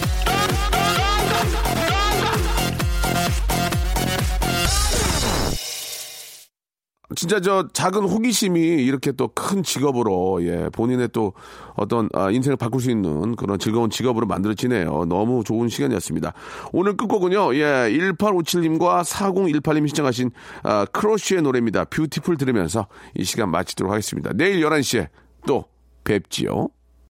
[7.15, 11.33] 진짜 저 작은 호기심이 이렇게 또 큰 직업으로 예 본인의 또
[11.75, 15.05] 어떤 아, 인생을 바꿀 수 있는 그런 즐거운 직업으로 만들어지네요.
[15.05, 16.33] 너무 좋은 시간이었습니다.
[16.71, 17.55] 오늘 끝곡은요.
[17.55, 20.31] 예 1857님과 4018님이 신청하신
[20.63, 21.85] 아, 크로쉬의 노래입니다.
[21.85, 24.31] 뷰티풀 들으면서 이 시간 마치도록 하겠습니다.
[24.33, 25.07] 내일 11시에
[25.47, 25.65] 또
[26.03, 26.69] 뵙지요.